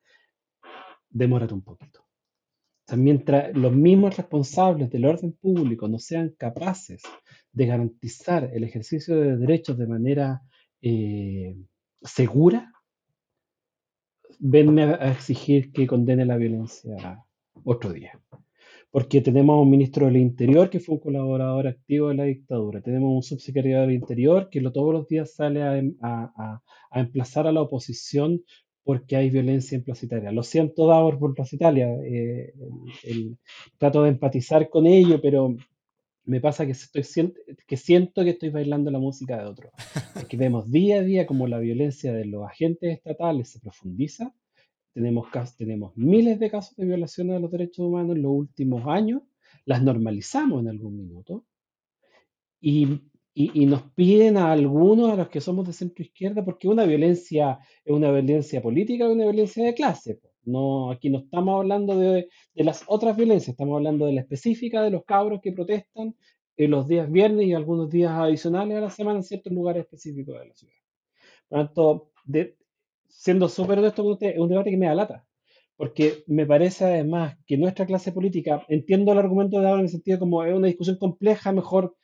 [1.10, 2.00] demórate un poquito.
[2.00, 7.02] O sea, mientras los mismos responsables del orden público no sean capaces
[7.52, 10.42] de garantizar el ejercicio de derechos de manera
[10.82, 11.56] eh,
[12.02, 12.70] segura,
[14.38, 17.24] venme a exigir que condene la violencia
[17.64, 18.20] otro día
[18.94, 23.12] porque tenemos un ministro del Interior que fue un colaborador activo de la dictadura, tenemos
[23.12, 26.60] un subsecretario del Interior que lo, todos los días sale a, em, a,
[26.92, 28.44] a, emplazar a la oposición
[28.84, 30.34] porque hay violencia en.
[30.36, 32.54] Lo siento, Davor, por Plaza Italia, eh,
[33.78, 35.56] trato de empatizar con ello, pero
[36.24, 37.34] me pasa que, estoy,
[37.66, 39.72] que siento que estoy bailando la música de otro,
[40.14, 44.32] porque vemos día a día como la violencia de los agentes estatales se profundiza
[44.94, 45.26] tenemos,
[45.58, 49.22] tenemos miles de casos de violaciones de los derechos humanos en los últimos años,
[49.66, 51.44] las normalizamos en algún minuto
[52.60, 53.00] y,
[53.34, 57.58] y, nos piden a algunos, a los que somos de centro izquierda, porque una violencia
[57.84, 60.20] es una violencia política, una violencia de clase.
[60.44, 64.82] No, aquí no estamos hablando de, de, las otras violencias, estamos hablando de la específica
[64.82, 66.14] de los cabros que protestan
[66.56, 70.38] en los días viernes y algunos días adicionales a la semana en ciertos lugares específicos
[70.38, 70.74] de la ciudad.
[71.48, 72.56] Por lo tanto, de,
[73.16, 75.26] siendo súper honesto con usted, es un debate que me da lata.
[75.76, 79.90] porque me parece además que nuestra clase política, entiendo el argumento de ahora en el
[79.90, 81.96] sentido como es una discusión compleja, mejor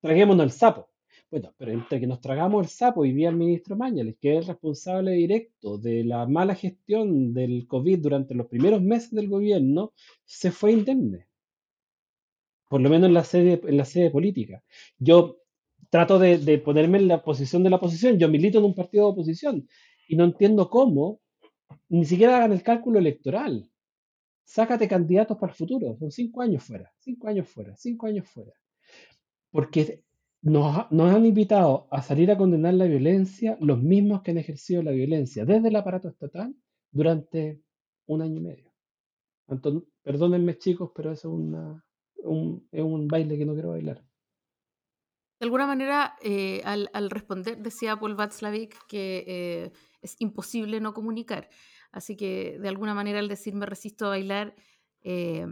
[0.00, 0.88] traguémonos el sapo.
[1.30, 4.38] Bueno, pero entre que nos tragamos el sapo y vi al ministro Mañales, que es
[4.40, 9.92] el responsable directo de la mala gestión del COVID durante los primeros meses del gobierno,
[10.24, 11.26] se fue indemne.
[12.68, 14.62] Por lo menos en la sede, en la sede política.
[14.98, 15.38] Yo
[15.90, 18.18] trato de, de ponerme en la posición de la oposición.
[18.18, 19.68] Yo milito en un partido de oposición
[20.08, 21.20] y no entiendo cómo
[21.88, 23.70] ni siquiera hagan el cálculo electoral.
[24.44, 25.96] Sácate candidatos para el futuro.
[25.98, 28.52] Son cinco años fuera, cinco años fuera, cinco años fuera.
[29.50, 30.02] Porque
[30.42, 34.82] nos, nos han invitado a salir a condenar la violencia los mismos que han ejercido
[34.82, 36.54] la violencia desde el aparato estatal
[36.90, 37.62] durante
[38.06, 38.72] un año y medio.
[40.02, 41.84] Perdónenme chicos, pero eso es, una,
[42.24, 44.02] un, es un baile que no quiero bailar.
[45.40, 49.72] De alguna manera, eh, al, al responder, decía Paul Václavic que eh,
[50.04, 51.48] es imposible no comunicar.
[51.90, 54.54] Así que, de alguna manera, al decir me resisto a bailar,
[55.02, 55.46] eh,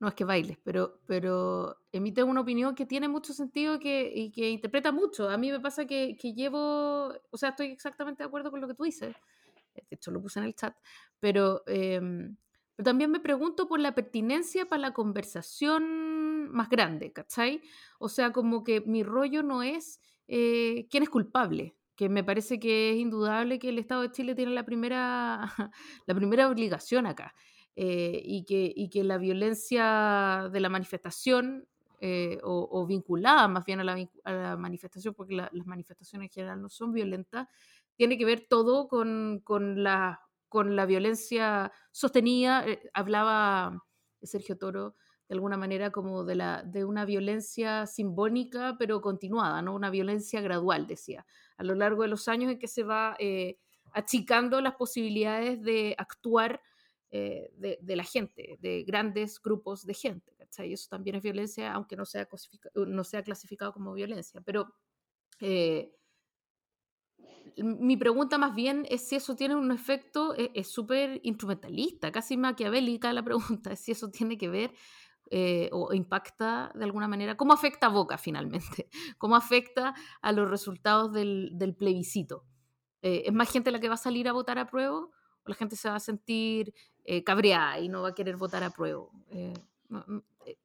[0.00, 4.30] no es que bailes, pero, pero emite una opinión que tiene mucho sentido que, y
[4.30, 5.28] que interpreta mucho.
[5.28, 8.68] A mí me pasa que, que llevo, o sea, estoy exactamente de acuerdo con lo
[8.68, 9.16] que tú dices.
[9.74, 10.76] De hecho, lo puse en el chat.
[11.18, 12.36] Pero, em,
[12.76, 17.62] pero también me pregunto por la pertinencia para la conversación más grande, ¿cachai?
[17.98, 22.60] O sea, como que mi rollo no es eh, quién es culpable, que me parece
[22.60, 25.40] que es indudable que el Estado de Chile tiene la primera,
[26.06, 27.34] la primera obligación acá.
[27.76, 31.68] eh, y, que, y que la violencia de la manifestación
[32.00, 36.62] eh, o, o vinculada más bien a la, manifestación, porque la- las manifestaciones en general
[36.62, 37.48] no son violentas,
[37.96, 42.66] tiene que ver todo con, con la, con la violencia sostenida.
[42.66, 43.84] eh, hablaba
[44.22, 44.96] Sergio Toro
[45.28, 49.74] de alguna manera como de, la, de una violencia simbólica pero continuada, ¿no?
[49.74, 51.26] una violencia gradual, decía,
[51.58, 53.58] a lo largo de los años en que se va eh,
[53.92, 56.62] achicando las posibilidades de actuar
[57.10, 60.34] eh, de, la gente, de grandes grupos de gente.
[60.38, 60.72] ¿cachai?
[60.72, 64.40] Eso también es violencia, aunque no sea, cosifica- no sea clasificado como violencia.
[64.42, 64.74] Pero
[65.40, 65.92] eh,
[67.56, 72.36] mi pregunta más bien es si eso tiene un efecto, e- es súper instrumentalista, casi
[72.36, 74.72] maquiavélica la pregunta, es si eso tiene que ver
[75.30, 80.48] eh, o impacta de alguna manera, cómo afecta a Boca finalmente, cómo afecta a los
[80.48, 82.44] resultados del, plebiscito.
[83.02, 85.10] Eh, ¿Es más gente la que va a salir a votar a prueba o
[85.46, 86.74] la gente se va a sentir
[87.04, 89.06] eh, cabreada y no va a querer votar a prueba?
[89.30, 89.54] Eh,
[89.88, 90.04] no,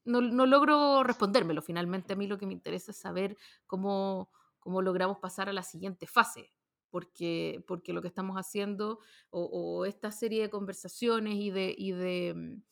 [0.06, 1.62] no- no- logro respondérmelo.
[1.62, 3.38] Finalmente a mí lo que me interesa es saber
[3.68, 6.52] cómo, cómo logramos pasar a la siguiente fase,
[6.90, 9.00] porque, porque lo que estamos haciendo
[9.30, 12.64] o, esta serie de conversaciones y de, y de, mm,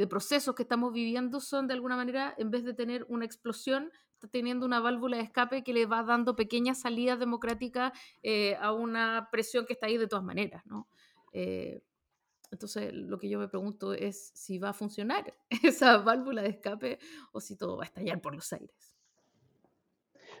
[0.00, 3.90] de procesos que estamos viviendo son de alguna manera, en vez de tener una explosión,
[4.14, 7.92] está teniendo una válvula de escape que le va dando pequeñas salidas democráticas
[8.22, 10.88] eh, a una presión que está ahí de todas maneras, ¿no?
[11.34, 11.82] Eh,
[12.50, 16.98] entonces, lo que yo me pregunto es si va a funcionar esa válvula de escape
[17.32, 18.94] o si todo va a estallar por los aires.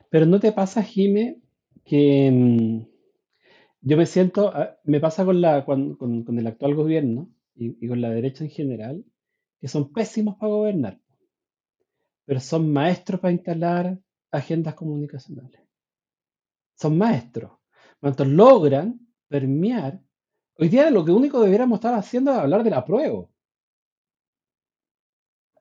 [0.08, 1.40] Pero ¿no te pasa, Jime,
[1.84, 2.86] que mm,
[3.82, 7.76] yo me siento, ah, me pasa con la, con, con- con el actual gobierno y,
[7.84, 9.04] y con la derecha en general,
[9.60, 11.00] que son pésimos para gobernar,
[12.24, 13.98] pero son maestros para instalar
[14.30, 15.60] agendas comunicacionales.
[16.74, 17.52] Son maestros.
[18.00, 18.98] Cuanto logran
[19.28, 20.00] permear,
[20.54, 23.30] hoy día lo que único debiéramos estar haciendo es hablar del apruebo.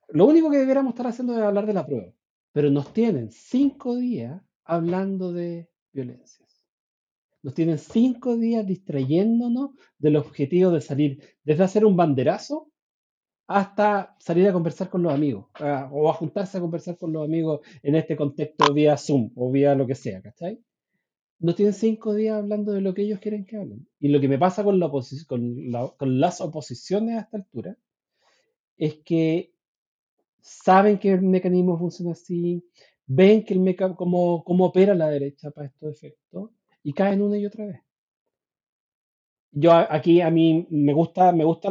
[0.08, 2.14] Lo único que debiéramos estar haciendo es hablar del apruebo.
[2.54, 6.64] Pero nos tienen cinco días hablando de violencias.
[7.42, 12.72] Nos tienen cinco días distrayéndonos del objetivo de salir desde hacer un banderazo
[13.50, 15.48] hasta salir a conversar con los amigos
[15.92, 19.74] o a juntarse a conversar con los amigos en este contexto vía Zoom o vía
[19.74, 20.64] lo que sea, ¿cachai?
[21.40, 23.88] Nos tienen cinco días hablando de lo que ellos quieren que hablen.
[24.00, 27.76] Y lo que me pasa con, las oposiciones a esta altura
[28.78, 29.52] es que
[30.42, 32.64] saben que el mecanismo funciona así,
[33.08, 36.52] ven que el cómo, cómo opera la derecha para estos efectos
[36.84, 37.80] y caen una y otra vez.
[39.52, 41.70] Yo aquí a mí me gusta, me gusta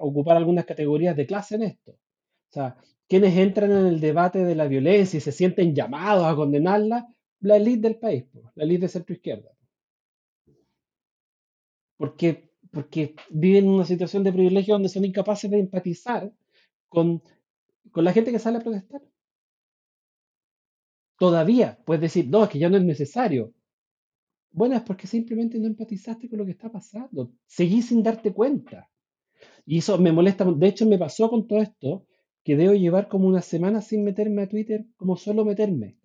[0.00, 1.92] ocupar algunas categorías de clase en esto.
[1.92, 2.76] O sea,
[3.08, 7.06] quienes entran en el debate de la violencia y se sienten llamados a condenarla,
[7.40, 8.24] la élite del país,
[8.54, 9.50] la élite de centro izquierda.
[11.98, 16.32] Porque, porque viven en una situación de privilegio donde son incapaces de empatizar
[16.88, 17.22] con,
[17.90, 19.02] con la gente que sale a protestar.
[21.18, 23.52] Todavía puedes decir, no, es que ya no es necesario.
[24.58, 27.20] Bueno, es porque simplemente no empatizaste con lo que está pasando.
[27.46, 28.90] Seguís sin darte cuenta.
[29.66, 30.44] Y eso me molesta.
[30.44, 32.06] De hecho, me pasó con todo esto
[32.44, 35.98] que debo llevar como una semana sin meterme a Twitter, como solo meterme.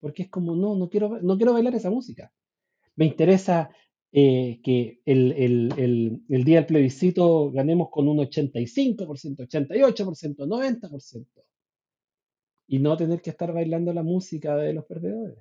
[0.00, 2.32] Porque es como, no, no quiero, no quiero bailar esa música.
[2.96, 3.70] Me interesa
[4.12, 5.32] eh, que el-
[6.28, 11.44] el día del plebiscito ganemos con un 85%, 88%, 90%,
[12.68, 15.38] y no tener que estar bailando la música de los perdedores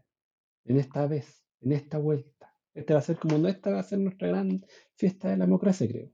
[0.66, 2.37] en esta vez, en esta vuelta.
[2.78, 4.64] Este va a ser como no, esta va a ser nuestra gran
[4.94, 6.12] fiesta de la democracia, creo.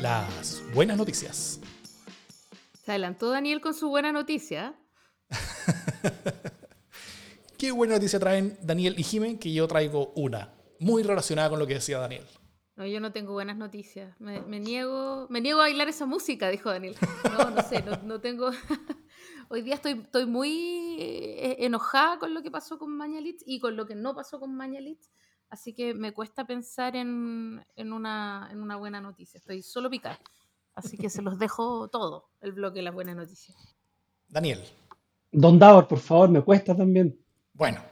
[0.00, 1.60] Las buenas noticias.
[2.84, 4.74] Se adelantó Daniel con su buena noticia.
[7.56, 11.68] Qué buena noticia traen Daniel y Jimen, que yo traigo una, muy relacionada con lo
[11.68, 12.26] que decía Daniel.
[12.80, 14.18] No, yo no tengo buenas noticias.
[14.18, 16.96] Me, me niego, me niego a bailar esa música, dijo Daniel.
[17.30, 18.52] No, no sé, no, no tengo.
[19.50, 23.76] Hoy día estoy, estoy muy eh, enojada con lo que pasó con Mañalich y con
[23.76, 25.10] lo que no pasó con Mañalich.
[25.50, 29.36] Así que me cuesta pensar en, en una, en una buena noticia.
[29.36, 30.18] Estoy solo picada.
[30.72, 33.58] Así que se los dejo todo, el bloque de las buenas noticias.
[34.26, 34.64] Daniel,
[35.30, 37.22] Don Davor, por favor, me cuesta también.
[37.52, 37.82] bueno,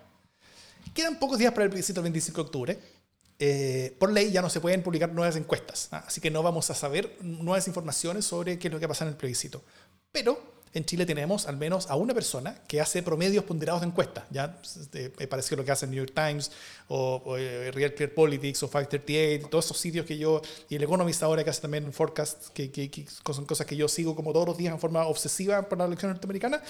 [0.95, 2.97] quedan pocos días para el plebiscito del 25 de octubre.
[3.39, 6.05] Eh, por ley ya no se pueden publicar nuevas encuestas, ¿ah?
[6.07, 9.11] así que no vamos a saber nuevas informaciones sobre qué es lo que pasa en
[9.11, 9.62] el plebiscito.
[10.11, 14.24] Pero en Chile tenemos al menos a una persona que hace promedios ponderados de encuestas.
[14.30, 14.61] Ya
[14.95, 16.51] eh, me parece lo que hace el New York Times
[16.89, 20.82] o, o, eh, Real Clear Politics o 538, todos esos sitios que yo, y el
[20.82, 24.32] Economist ahora que hace también forecast, que, que, que son cosas que yo sigo como
[24.32, 26.62] todos los días en forma obsesiva para la elección norteamericana.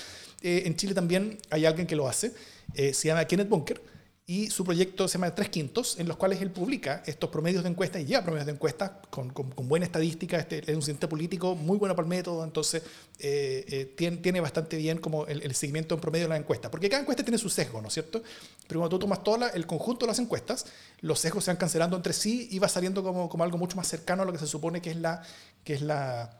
[0.42, 2.32] Eh, en Chile también hay alguien que lo hace,
[2.74, 3.97] eh, se llama Kenneth Bunker
[4.28, 7.70] y su proyecto se llama Tres Quintos, en los cuales él publica estos promedios de
[7.70, 10.36] encuestas y lleva promedios de encuestas con, con, buena estadística.
[10.38, 12.82] Este es un cientista político muy bueno para el método, entonces
[13.20, 16.90] eh, eh, tiene, tiene, bastante bien como el, seguimiento en promedio de las encuestas, porque
[16.90, 18.22] cada encuesta tiene su sesgo, ¿no es cierto?
[18.66, 20.66] Pero cuando tú tomas todo el conjunto de las encuestas,
[21.00, 23.88] los sesgos se van cancelando entre sí y va saliendo como, como algo mucho más
[23.88, 25.22] cercano a lo que se supone que es la.
[25.64, 26.37] Que es la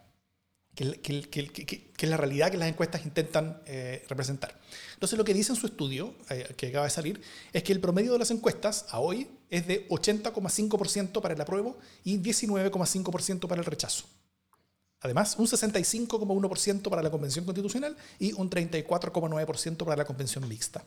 [0.79, 4.57] que, que, que, que, es la realidad que las encuestas intentan eh, representar.
[4.95, 7.21] Entonces, lo que dice en su estudio, eh, que acaba de salir,
[7.53, 11.79] es que el promedio de las encuestas a hoy es de 80,5% para el apruebo
[12.05, 14.05] y 19,5% para el rechazo.
[15.01, 20.85] Además, un 65,1% para la Convención Constitucional y un 34,9% para la Convención Mixta.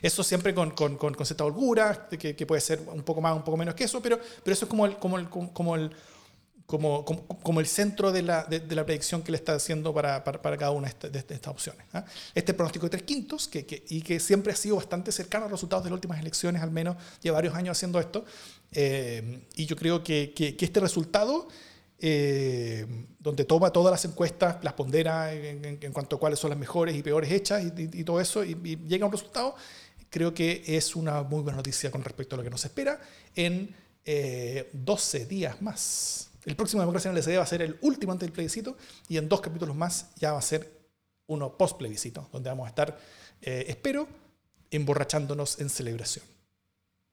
[0.00, 3.36] Eso siempre con, con, con, con cierta holgura, que, que, puede ser un poco más,
[3.36, 5.92] un poco menos que eso, pero, pero eso es como el, como el, como el,
[6.72, 9.92] como, como, como, el centro de la, de, de, la predicción que le está haciendo
[9.92, 11.84] para, para, para cada una de, de, estas opciones.
[11.92, 12.00] ¿eh?
[12.34, 15.48] Este pronóstico de tres quintos, que, que, y que siempre ha sido bastante cercano a
[15.48, 18.24] los resultados de las últimas elecciones, al menos lleva varios años haciendo esto,
[18.72, 21.46] eh, y yo creo que, que este resultado,
[21.98, 22.86] eh,
[23.18, 26.58] donde toma todas las encuestas, las pondera en, en, en, cuanto a cuáles son las
[26.58, 29.56] mejores y peores hechas y, y, y todo eso, y, y, llega a un resultado,
[30.08, 32.98] creo que es una muy buena noticia con respecto a lo que nos espera
[33.36, 33.76] en
[34.72, 36.31] 12 días más.
[36.44, 38.76] El próximo Democracia en el SD va a ser el último antes del plebiscito
[39.08, 40.82] y en dos capítulos más ya va a ser
[41.26, 42.98] uno post plebiscito, donde vamos a estar,
[43.40, 44.08] eh, espero,
[44.70, 46.24] emborrachándonos en celebración.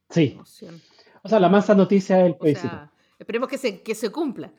[0.10, 0.38] Sí.
[1.24, 2.68] O sea, la masa noticia del plebiscito.
[2.68, 4.52] O sea, esperemos que se, que se cumpla.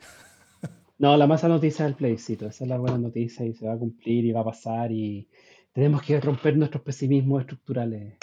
[1.00, 2.46] No, la masa noticia del plebiscito.
[2.46, 5.30] Esa es la buena noticia y se va a cumplir y va a pasar y
[5.72, 8.18] tenemos que romper nuestros pesimismos estructurales,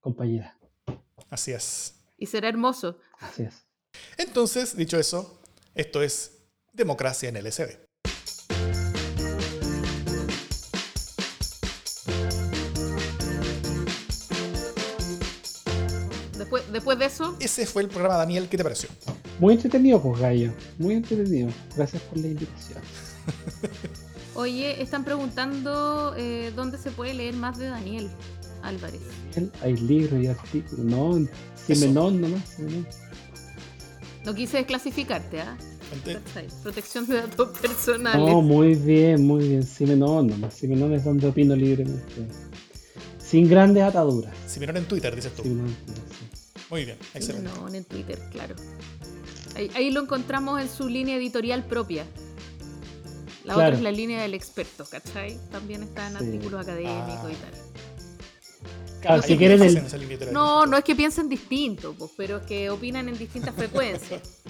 [0.00, 0.54] compañera.
[1.30, 1.98] Así es.
[2.18, 2.98] Y será hermoso.
[3.20, 3.66] Así es.
[4.18, 5.39] Entonces, dicho eso,
[5.80, 6.42] esto es
[6.74, 7.78] Democracia en LSD.
[16.36, 17.36] Después, después de eso.
[17.40, 18.48] Ese fue el programa, Daniel.
[18.50, 18.90] ¿Qué te pareció?
[19.38, 20.52] Muy entretenido, pues, Gallo.
[20.78, 21.48] Muy entretenido.
[21.74, 22.78] Gracias por la invitación.
[24.34, 28.10] Oye, están preguntando eh, dónde se puede leer más de Daniel
[28.62, 29.00] Álvarez.
[29.62, 30.84] Hay libros y artículos.
[30.84, 31.26] No,
[31.66, 32.48] Simenón nomás.
[32.50, 32.86] Simenón.
[34.24, 35.56] No quise desclasificarte, ¿ah?
[35.58, 35.69] ¿eh?
[36.62, 38.20] Protección de datos personales.
[38.20, 39.62] No, muy bien, muy bien.
[39.62, 40.54] Simenón nomás.
[40.54, 42.26] Simenón es donde opino libremente.
[43.18, 44.34] Sin grandes ataduras.
[44.46, 45.42] Simenón en Twitter, dices tú.
[45.42, 46.62] Simenón, sí.
[46.70, 47.50] Muy bien, excelente.
[47.50, 48.54] Simenón en Twitter, claro.
[49.56, 52.04] Ahí, ahí, lo encontramos en su línea editorial propia.
[53.44, 53.68] La claro.
[53.68, 55.38] otra es la línea del experto, ¿cachai?
[55.50, 56.24] También está en sí.
[56.24, 57.32] artículos académicos ah.
[57.32, 57.70] y tal.
[59.00, 59.82] Claro, si quieren el...
[60.32, 64.22] No, no es que piensen distinto, pues, pero es que opinan en distintas frecuencias.